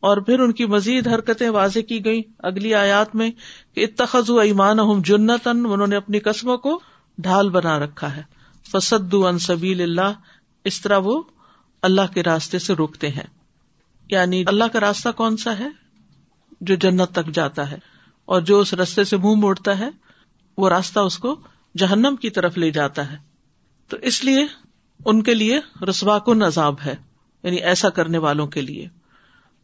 اور 0.00 0.16
پھر 0.16 0.40
ان 0.40 0.52
کی 0.52 0.66
مزید 0.66 1.08
حرکتیں 1.08 1.50
واضح 1.50 1.78
کی 1.78 2.04
گئی 2.04 2.22
اگلی 2.38 2.74
آیات 2.74 3.14
میں 3.14 3.30
کہ 3.74 3.84
اتخذ 3.84 4.30
ایمان 4.30 5.02
جنتن 5.02 5.66
انہوں 5.70 5.86
نے 5.86 5.96
اپنی 5.96 6.18
قسموں 6.18 6.56
کو 6.56 6.80
ڈھال 7.18 7.50
بنا 7.50 7.78
رکھا 7.78 8.16
ہے۔ 8.16 8.22
فسد 8.72 9.14
ان 9.14 9.38
سبیل 9.38 9.80
اللہ 9.80 10.12
اس 10.64 10.80
طرح 10.80 10.98
وہ 10.98 11.22
اللہ 11.82 12.00
کے 12.14 12.22
راستے 12.22 12.58
سے 12.58 12.72
روکتے 12.72 13.08
ہیں۔ 13.08 13.26
یعنی 14.10 14.44
اللہ 14.46 14.64
کا 14.64 14.80
راستہ 14.80 15.08
کون 15.16 15.36
سا 15.36 15.58
ہے؟ 15.58 15.68
جو 16.60 16.74
جنت 16.74 17.12
تک 17.12 17.34
جاتا 17.34 17.70
ہے۔ 17.70 17.76
اور 18.24 18.40
جو 18.40 18.60
اس 18.60 18.74
رستے 18.74 19.04
سے 19.04 19.16
منہ 19.16 19.34
موڑتا 19.34 19.78
ہے، 19.78 19.88
وہ 20.58 20.68
راستہ 20.68 21.00
اس 21.00 21.18
کو 21.18 21.40
جہنم 21.78 22.16
کی 22.16 22.30
طرف 22.30 22.58
لے 22.58 22.70
جاتا 22.70 23.12
ہے۔ 23.12 23.16
تو 23.88 23.96
اس 24.02 24.24
لیے 24.24 24.46
ان 25.04 25.22
کے 25.22 25.34
لیے 25.34 25.60
رسوا 25.88 26.18
کن 26.18 26.42
عذاب 26.42 26.74
ہے 26.86 26.94
یعنی 27.42 27.56
ایسا 27.56 27.88
کرنے 27.88 28.18
والوں 28.18 28.46
کے 28.46 28.60
لیے۔ 28.60 28.88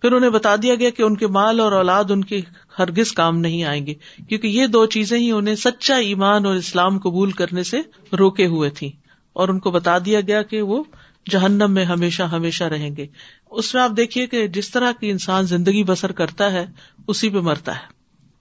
پھر 0.03 0.13
انہیں 0.13 0.31
بتا 0.31 0.57
دیا 0.57 0.75
گیا 0.75 0.91
کہ 0.91 1.03
ان 1.03 1.17
کے 1.17 1.27
مال 1.27 1.61
اور 1.61 1.73
اولاد 1.73 2.05
ان 2.11 2.25
کے 2.25 2.41
ہرگز 2.79 3.13
کام 3.13 3.39
نہیں 3.39 3.65
آئیں 3.65 3.87
گے، 3.87 3.95
کیونکہ 4.29 4.47
یہ 4.47 4.67
دو 4.67 4.87
چیزیں 4.87 5.19
ہی 5.19 5.31
انہیں 5.31 5.55
سچا 5.55 5.97
ایمان 5.97 6.47
اور 6.47 6.55
اسلام 6.55 6.99
قبول 6.99 7.31
کرنے 7.31 7.63
سے 7.63 7.81
روکے 8.19 8.47
ہوئے 8.47 8.71
تھی 8.71 8.93
اور 9.33 9.49
ان 9.49 9.61
کو 9.61 9.71
بتا 9.71 9.99
دیا 9.99 10.21
گیا 10.21 10.43
کہ 10.43 10.63
وہ 10.63 10.85
جہنم 11.31 11.71
میں 11.71 11.85
ہمیشہ 11.85 12.23
ہمیشہ 12.23 12.65
رہیں 12.65 12.97
گے۔ 12.97 13.07
اس 13.51 13.75
میں 13.75 13.83
آپ 13.83 13.91
دیکھیے 13.97 14.27
کہ 14.27 14.49
جس 14.49 14.71
طرح 14.71 14.93
کی 15.01 15.11
انسان 15.11 15.47
زندگی 15.47 15.85
بسر 15.85 16.13
کرتا 16.13 16.53
ہے، 16.53 16.67
اسی 17.09 17.29
پہ 17.29 17.39
مرتا 17.39 17.75
ہے۔ 17.75 17.95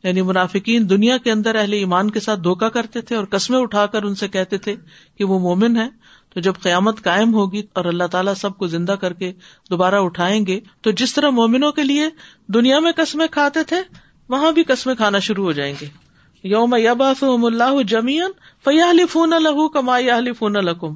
یعنی 0.03 0.21
منافقین 0.21 0.89
دنیا 0.89 1.17
کے 1.17 1.31
اندر 1.31 1.55
اہل 1.55 1.73
ایمان 1.73 2.09
کے 2.09 2.19
ساتھ 2.19 2.39
دھوکا 2.43 2.69
کرتے 2.69 3.01
تھے 3.01 3.15
اور 3.15 3.25
قسمیں 3.25 3.59
اٹھا 3.59 3.85
کر 3.85 4.03
ان 4.03 4.15
سے 4.15 4.27
کہتے 4.27 4.57
تھے 4.57 4.75
کہ 5.17 5.23
وہ 5.23 5.39
مومن 5.39 5.77
ہے 5.77 5.89
تو 6.33 6.39
جب 6.39 6.53
قیامت 6.61 7.03
قائم 7.03 7.33
ہوگی 7.33 7.61
اور 7.73 7.85
اللہ 7.85 8.03
تعالیٰ 8.03 8.33
سب 8.33 8.57
کو 8.57 8.67
زندہ 8.67 8.91
کر 8.91 9.13
کے 9.13 9.33
دوبارہ 9.69 9.95
اٹھائیں 9.95 10.45
گے، 10.47 10.59
تو 10.81 10.91
جس 10.91 11.13
طرح 11.13 11.29
مومنوں 11.29 11.71
کے 11.71 11.83
لیے 11.83 12.09
دنیا 12.47 12.79
میں 12.79 12.91
قسمیں 12.95 13.27
کھاتے 13.31 13.63
تھے، 13.63 13.77
وہاں 14.29 14.51
بھی 14.51 14.63
قسمیں 14.63 14.95
کھانا 14.95 15.19
شروع 15.19 15.45
ہو 15.45 15.51
جائیں 15.51 15.75
گے۔ 15.81 15.87
یوم 16.43 16.73
اللہ 16.73 17.83
جمیان 17.83 18.31
فیالی 18.63 19.05
فون 19.05 19.33
الح 19.33 19.67
کما 19.73 19.97
فون 20.39 20.55
الحکم 20.55 20.93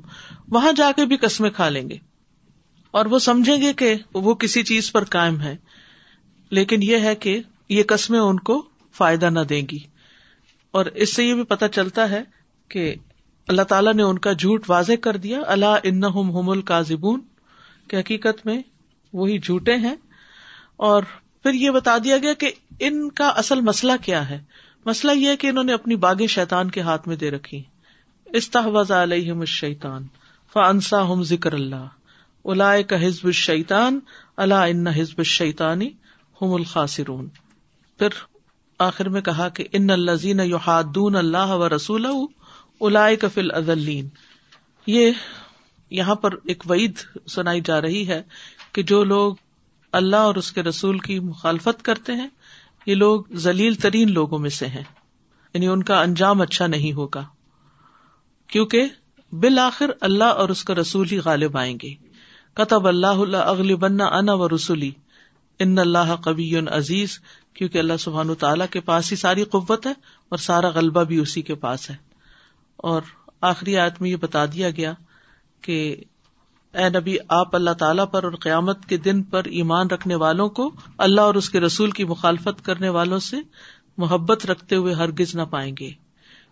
وہاں 0.49 0.71
جا 0.71 0.91
کے 0.95 1.05
بھی 1.05 1.17
قسمیں 1.17 1.49
کھا 1.49 1.69
لیں 1.69 1.89
گے۔ 1.89 1.97
اور 2.91 3.05
وہ 3.05 3.19
سمجھیں 3.19 3.61
گے 3.61 3.73
کہ 3.73 3.95
وہ 4.13 4.35
کسی 4.35 4.63
چیز 4.63 4.91
پر 4.91 5.03
قائم 5.03 5.41
ہے 5.41 5.57
لیکن 6.49 6.83
یہ 6.83 6.97
ہے 6.97 7.15
کہ 7.15 7.41
یہ 7.69 7.83
قسمیں 7.87 8.19
ان 8.19 8.39
کو 8.39 8.65
فائدہ 8.91 9.29
نہ 9.29 9.39
دیں 9.39 9.61
گی۔ 9.71 9.79
اور 10.71 10.85
اس 10.85 11.15
سے 11.15 11.23
یہ 11.23 11.33
بھی 11.33 11.43
پتا 11.43 11.67
چلتا 11.67 12.09
ہے 12.09 12.23
کہ 12.69 12.95
اللہ 13.47 13.61
تعالیٰ 13.61 13.93
نے 13.93 14.03
ان 14.03 14.19
کا 14.19 14.33
جھوٹ 14.33 14.69
واضح 14.69 14.91
کر 15.01 15.17
دیا۔ 15.17 15.39
اللہ 15.47 15.77
ان 15.83 16.03
ہوم 16.03 16.61
کا 16.61 16.81
زبون 16.81 17.19
حقیقت 17.93 18.45
میں 18.45 18.61
وہی 19.13 19.39
جھوٹے 19.39 19.75
ہیں۔ 19.75 19.95
اور 20.75 21.03
پھر 21.43 21.53
یہ 21.53 21.71
بتا 21.71 21.97
دیا 22.03 22.17
گیا 22.17 22.33
کہ 22.33 22.51
ان 22.79 23.09
کا 23.09 23.27
اصل 23.27 23.61
مسئلہ 23.61 23.91
کیا 24.05 24.29
ہے۔ 24.29 24.43
مسئلہ 24.85 25.11
یہ 25.11 25.35
کہ 25.35 25.47
انہوں 25.47 25.63
نے 25.63 25.73
اپنی 25.73 25.95
باغیں 25.95 26.27
شیتان 26.27 26.71
کے 26.71 26.81
ہاتھ 26.81 27.07
میں 27.07 27.15
دے 27.15 27.31
رکھی۔ 27.31 27.63
استحوذ 28.25 28.91
علیہم 28.91 29.39
الشیطان۔ 29.39 30.03
فانسا 30.57 31.03
ہم 31.03 31.23
ذکر 31.23 31.51
اللہ 31.53 31.87
الا 32.45 32.81
کا 32.81 33.07
حزب 33.07 33.25
الشیطان 33.25 33.99
اللہ 34.37 34.53
ان 34.53 34.87
حزب 34.87 35.23
شیطانی 35.23 35.89
ہم 36.41 36.53
الخاصرون 36.53 37.29
پھر 37.97 38.07
آخر 38.79 39.09
میں 39.09 39.21
کہا 39.21 39.49
کہ 39.49 39.67
ان 39.71 39.89
الزین 39.89 40.39
یحادون 40.39 41.15
اللہ 41.15 41.47
و 41.47 41.69
رسول 41.69 42.05
الا 42.81 43.07
کفل 43.21 43.51
ادلین 43.51 44.09
یہ 44.87 45.11
یہاں 45.89 46.15
پر 46.15 46.31
ایک 46.31 46.63
وعید 46.69 46.91
سنائی 47.27 47.61
جا 47.65 47.81
رہی 47.81 48.07
ہے 48.07 48.23
کہ 48.71 48.83
جو 48.83 49.03
لوگ 49.03 49.35
اللہ 49.91 50.15
اور 50.15 50.35
اس 50.35 50.51
کے 50.51 50.63
رسول 50.63 50.99
کی 50.99 51.19
مخالفت 51.19 51.85
کرتے 51.85 52.13
ہیں، 52.13 52.27
یہ 52.85 52.95
لوگ 52.95 53.23
ذلیل 53.33 53.75
ترین 53.75 54.11
لوگوں 54.11 54.39
میں 54.39 54.49
سے 54.49 54.67
ہیں۔ 54.67 54.83
یعنی 55.53 55.67
ان 55.67 55.83
کا 55.83 56.01
انجام 56.01 56.41
اچھا 56.41 56.67
نہیں 56.67 56.93
ہوگا۔ 56.93 57.25
کیونکہ 58.47 58.85
بالآخر 59.31 59.89
اللہ 60.01 60.23
اور 60.23 60.49
اس 60.49 60.63
کا 60.63 60.75
رسول 60.75 61.07
ہی 61.11 61.17
غالب 61.17 61.57
آئیں 61.57 61.77
گے۔ 61.83 61.93
قطب 62.53 62.87
اللہ 62.87 63.07
اللہ 63.07 63.37
اغلی 63.37 63.75
بننا 63.75 64.05
انا 64.05 64.33
و 64.33 64.49
رسولی 64.49 64.91
ان 65.59 65.77
اللہ 65.77 66.15
کبی 66.21 66.57
عزیز، 66.57 67.19
کیونکہ 67.53 67.77
اللہ 67.77 67.97
سبحان 67.99 68.35
تعالیٰ 68.35 68.65
کے 68.71 68.79
پاس 68.79 69.11
ہی 69.11 69.17
ساری 69.17 69.43
قوت 69.43 69.87
ہے 69.87 69.93
اور 70.29 70.37
سارا 70.37 70.69
غلبہ 70.69 71.03
بھی 71.03 71.17
اسی 71.17 71.41
کے 71.41 71.55
پاس 71.55 71.89
ہے۔ 71.89 71.95
اور 72.77 73.01
آخری 73.41 73.77
آیت 73.77 74.01
میں 74.01 74.09
یہ 74.09 74.15
بتا 74.15 74.45
دیا 74.45 74.69
گیا 74.69 74.93
کہ 75.61 75.95
اے 76.73 76.89
نبی، 76.89 77.17
آپ 77.27 77.55
اللہ 77.55 77.69
تعالیٰ 77.69 78.05
پر 78.11 78.23
اور 78.23 78.31
قیامت 78.31 78.85
کے 78.85 78.97
دن 78.97 79.23
پر 79.23 79.43
ایمان 79.45 79.87
رکھنے 79.87 80.15
والوں 80.15 80.49
کو 80.49 80.71
اللہ 80.97 81.21
اور 81.21 81.35
اس 81.35 81.49
کے 81.49 81.59
رسول 81.59 81.91
کی 81.91 82.03
مخالفت 82.03 82.65
کرنے 82.65 82.89
والوں 82.89 83.19
سے 83.19 83.37
محبت 83.97 84.45
رکھتے 84.45 84.75
ہوئے 84.75 84.93
ہرگز 84.93 85.35
نہ 85.35 85.41
پائیں 85.41 85.75
گے۔ 85.79 86.06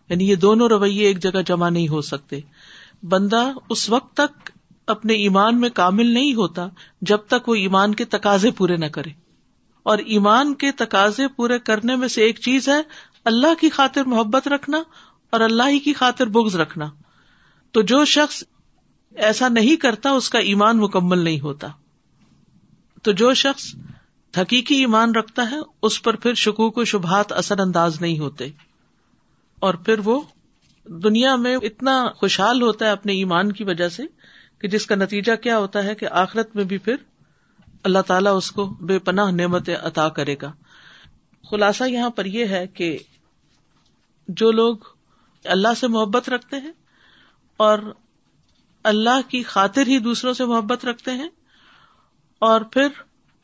یعنی 0.09 0.29
یہ 0.29 0.35
دونوں 0.35 0.69
رویے 0.69 1.07
ایک 1.07 1.19
جگہ 1.19 1.41
جمع 1.45 1.69
نہیں 1.69 1.87
ہو 1.87 2.01
سکتے۔ 2.01 2.39
بندہ 3.03 3.51
اس 3.69 3.89
وقت 3.89 4.13
تک 4.13 4.49
اپنے 4.87 5.13
ایمان 5.13 5.61
میں 5.61 5.69
کامل 5.69 6.05
نہیں 6.05 6.33
ہوتا 6.33 6.67
جب 7.01 7.17
تک 7.17 7.49
وہ 7.49 7.55
ایمان 7.55 7.95
کے 7.95 8.05
تقاضے 8.05 8.51
پورے 8.51 8.77
نہ 8.77 8.85
کرے۔ 8.85 9.09
اور 9.83 9.97
ایمان 9.97 10.53
کے 10.53 10.71
تقاضے 10.71 11.27
پورے 11.27 11.59
کرنے 11.59 11.95
میں 11.95 12.07
سے 12.07 12.21
ایک 12.21 12.39
چیز 12.39 12.69
ہے 12.69 12.81
اللہ 13.25 13.53
کی 13.61 13.69
خاطر 13.69 14.03
محبت 14.03 14.47
رکھنا 14.47 14.83
اور 15.29 15.41
اللہ 15.41 15.63
ہی 15.69 15.79
کی 15.79 15.93
خاطر 15.93 16.27
بغض 16.27 16.55
رکھنا۔ 16.55 16.85
تو 17.71 17.81
جو 17.81 18.05
شخص 18.05 18.43
ایسا 19.15 19.47
نہیں 19.47 19.75
کرتا 19.75 20.11
اس 20.11 20.29
کا 20.29 20.39
ایمان 20.39 20.77
مکمل 20.77 21.19
نہیں 21.19 21.39
ہوتا۔ 21.39 21.67
تو 23.03 23.11
جو 23.11 23.33
شخص 23.33 23.75
حقیقی 24.41 24.75
ایمان 24.75 25.15
رکھتا 25.15 25.51
ہے 25.51 25.55
اس 25.81 26.03
پر 26.03 26.15
پھر 26.15 26.33
شکوک 26.33 26.77
و 26.77 26.83
شبہات 26.83 27.31
اثر 27.31 27.59
انداز 27.59 28.01
نہیں 28.01 28.19
ہوتے۔ 28.19 28.47
اور 29.65 29.73
پھر 29.73 29.99
وہ 29.99 30.21
دنیا 30.85 31.35
میں 31.35 31.55
اتنا 31.55 32.07
خوشحال 32.15 32.61
ہوتا 32.61 32.85
ہے 32.85 32.89
اپنے 32.89 33.13
ایمان 33.13 33.51
کی 33.51 33.63
وجہ 33.63 33.89
سے 33.89 34.03
کہ 34.59 34.67
جس 34.67 34.85
کا 34.85 34.95
نتیجہ 34.95 35.35
کیا 35.35 35.57
ہوتا 35.57 35.83
ہے 35.83 35.95
کہ 35.95 36.07
آخرت 36.11 36.55
میں 36.55 36.63
بھی 36.63 36.77
پھر 36.77 36.95
اللہ 37.83 37.99
تعالیٰ 38.07 38.37
اس 38.37 38.51
کو 38.51 38.65
بے 38.65 38.99
پناہ 38.99 39.31
نعمت 39.31 39.69
عطا 39.83 40.09
کرے 40.09 40.35
گا۔ 40.41 40.51
خلاصہ 41.51 41.83
یہاں 41.83 42.09
پر 42.09 42.25
یہ 42.25 42.45
ہے 42.45 42.67
کہ 42.67 42.97
جو 44.27 44.51
لوگ 44.51 44.77
اللہ 45.43 45.73
سے 45.79 45.87
محبت 45.87 46.29
رکھتے 46.29 46.55
ہیں 46.55 46.71
اور 47.57 47.79
اللہ 48.83 49.29
کی 49.29 49.43
خاطر 49.43 49.87
ہی 49.87 49.97
دوسروں 49.99 50.33
سے 50.33 50.45
محبت 50.45 50.85
رکھتے 50.85 51.11
ہیں 51.11 51.29
اور 52.39 52.61
پھر 52.61 52.87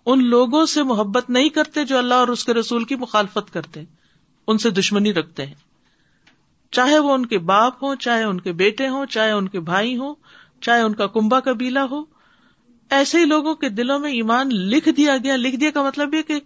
ان 0.06 0.28
لوگوں 0.28 0.66
سے 0.66 0.84
محبت 0.84 1.30
نہیں 1.30 1.50
کرتے 1.50 1.86
جو 1.86 1.98
اللہ 1.98 2.14
اور 2.14 2.28
اس 2.28 2.46
کے 2.46 2.54
رسول 2.54 2.84
کی 2.84 2.96
مخالفت 2.96 3.54
کرتے 3.54 3.80
ہیں 3.80 3.96
ان 4.48 4.58
سے 4.58 4.70
دشمنی 4.70 5.14
رکھتے 5.14 5.46
ہیں۔ 5.46 5.71
چاہے 6.72 7.00
وہ 7.00 7.14
ان 7.14 7.26
کے 7.26 7.40
باپ 7.40 7.84
ہوں، 7.84 7.96
چاہے 7.96 8.24
ان 8.24 8.42
کے 8.42 8.52
بیٹے 8.52 8.88
ہوں، 8.88 9.06
چاہے 9.06 9.32
ان 9.32 9.48
کے 9.48 9.60
بھائی 9.60 9.98
ہوں، 9.98 10.16
چاہے 10.62 10.82
ان 10.82 10.96
کا 10.96 11.08
کنبا 11.08 11.40
قبیلہ 11.40 11.80
ہو، 11.80 12.04
ایسے 12.90 13.20
ہی 13.20 13.26
لوگوں 13.26 13.56
کے 13.56 13.70
دلوں 13.70 14.00
میں 14.00 14.12
ایمان 14.12 14.48
لکھ 14.48 14.90
دیا 14.90 15.18
گیا۔ 15.24 15.36
لکھ 15.36 15.56
دیا 15.56 15.72
کا 15.72 15.84
مطلب 15.84 16.14
یہ 16.14 16.22
کہ 16.22 16.40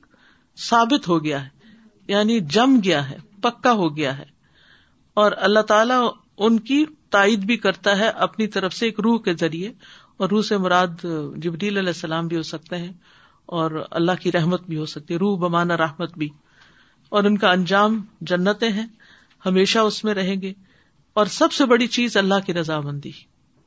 ثابت 0.58 1.08
ہو 1.08 1.24
گیا 1.24 1.44
ہے 1.44 1.50
یعنی 2.08 2.40
جم 2.40 2.80
گیا 2.84 3.10
ہے، 3.10 3.18
پکا 3.42 3.72
ہو 3.72 3.98
گیا 3.98 4.18
ہے۔ 4.18 4.26
اور 5.14 5.32
اللہ 5.36 5.60
تعالیٰ 5.60 6.12
ان 6.38 6.60
کی 6.60 6.86
تائید 7.10 7.40
بھی 7.40 7.58
کرتا 7.58 7.98
ہے 7.98 8.08
اپنی 8.08 8.48
طرف 8.48 8.74
سے 8.74 8.86
ایک 8.86 9.00
روح 9.00 9.22
کے 9.22 9.34
ذریعے۔ 9.34 9.74
اور 10.18 10.30
روح 10.30 10.42
سے 10.42 10.58
مراد 10.58 11.06
جبریل 11.38 11.78
علیہ 11.78 11.90
السلام 11.90 12.28
بھی 12.28 12.38
ہو 12.38 12.42
سکتے 12.42 12.78
ہیں، 12.78 12.94
اور 13.46 13.86
اللہ 13.92 14.12
کی 14.22 14.32
رحمت 14.32 14.62
بھی 14.62 14.78
ہو 14.78 14.86
سکتی 14.86 15.14
ہے، 15.14 15.20
روح 15.20 15.38
بمانا 15.38 15.78
رحمت 15.78 16.18
بھی۔ 16.18 16.30
اور 17.10 17.24
ان 17.24 17.38
کا 17.38 17.52
انجام 17.52 18.02
جنتیں 18.22 18.70
ہیں۔ 18.70 18.88
ہمیشہ 19.46 19.80
اس 19.80 20.04
میں 20.04 20.14
رہیں 20.14 20.42
گے۔ 20.42 20.54
اور 21.14 21.26
سب 21.26 21.52
سے 21.52 21.66
بڑی 21.66 21.88
چیز 21.88 22.18
اللہ 22.18 22.36
کی 22.46 22.54
رضامندی۔ 22.54 23.10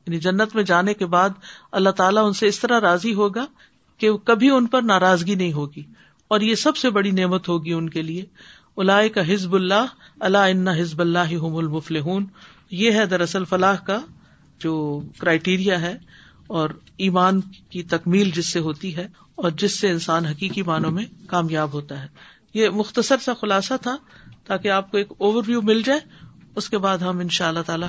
یعنی 0.07 0.17
جنت 0.17 0.55
میں 0.55 0.63
جانے 0.63 0.93
کے 0.93 1.05
بعد 1.05 1.29
اللہ 1.71 1.89
تعالیٰ 1.89 2.25
ان 2.25 2.33
سے 2.33 2.47
اس 2.47 2.59
طرح 2.59 2.79
راضی 2.79 3.13
ہوگا 3.13 3.45
کہ 3.97 4.13
کبھی 4.13 4.49
ان 4.49 4.65
پر 4.65 4.81
ناراضگی 4.81 5.35
نہیں 5.35 5.53
ہوگی۔ 5.53 5.83
اور 6.27 6.41
یہ 6.41 6.55
سب 6.55 6.77
سے 6.77 6.89
بڑی 6.89 7.11
نعمت 7.11 7.49
ہوگی 7.49 7.73
ان 7.73 7.89
کے 7.89 8.01
لیے۔ 8.01 8.25
الا 8.77 9.07
کا 9.07 9.33
حزب 9.33 9.55
اللہ 9.55 9.85
اللہ 10.19 10.37
ان 10.37 10.67
حزب 10.67 11.01
اللہ 11.01 11.35
المفل 11.41 11.97
یہ 12.71 12.91
ہے 12.91 13.05
دراصل 13.05 13.45
فلاح 13.45 13.75
کا 13.75 13.99
جو 14.59 15.01
کرائٹیریا 15.19 15.81
ہے 15.81 15.97
اور 16.47 16.69
ایمان 16.97 17.41
کی 17.41 17.83
تکمیل 17.83 18.31
جس 18.31 18.45
سے 18.45 18.59
ہوتی 18.59 18.95
ہے 18.95 19.07
اور 19.35 19.51
جس 19.51 19.79
سے 19.79 19.91
انسان 19.91 20.25
حقیقی 20.25 20.61
معنوں 20.61 20.91
میں 20.91 21.05
کامیاب 21.27 21.73
ہوتا 21.73 22.03
ہے۔ 22.03 22.07
یہ 22.53 22.69
مختصر 22.69 23.15
سا 23.17 23.33
خلاصہ 23.33 23.73
تھا۔ 23.81 23.95
تاکہ 24.49 24.67
آپ 24.67 24.91
کو 24.91 24.97
ایک 24.97 25.07
اوور 25.17 25.43
ویو 25.47 25.61
مل 25.61 25.81
جائے، 25.81 25.99
اس 26.55 26.69
کے 26.69 26.77
بعد 26.77 26.97
ہم 26.97 27.19
ان 27.19 27.29
شاء 27.29 27.47
اللہ 27.47 27.59
تعالی 27.65 27.85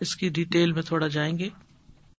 اس 0.00 0.16
کی 0.16 0.28
ڈیٹیل 0.28 0.72
میں 0.72 0.82
تھوڑا 0.82 1.06
جائیں 1.06 1.38
گے۔ 1.38 1.48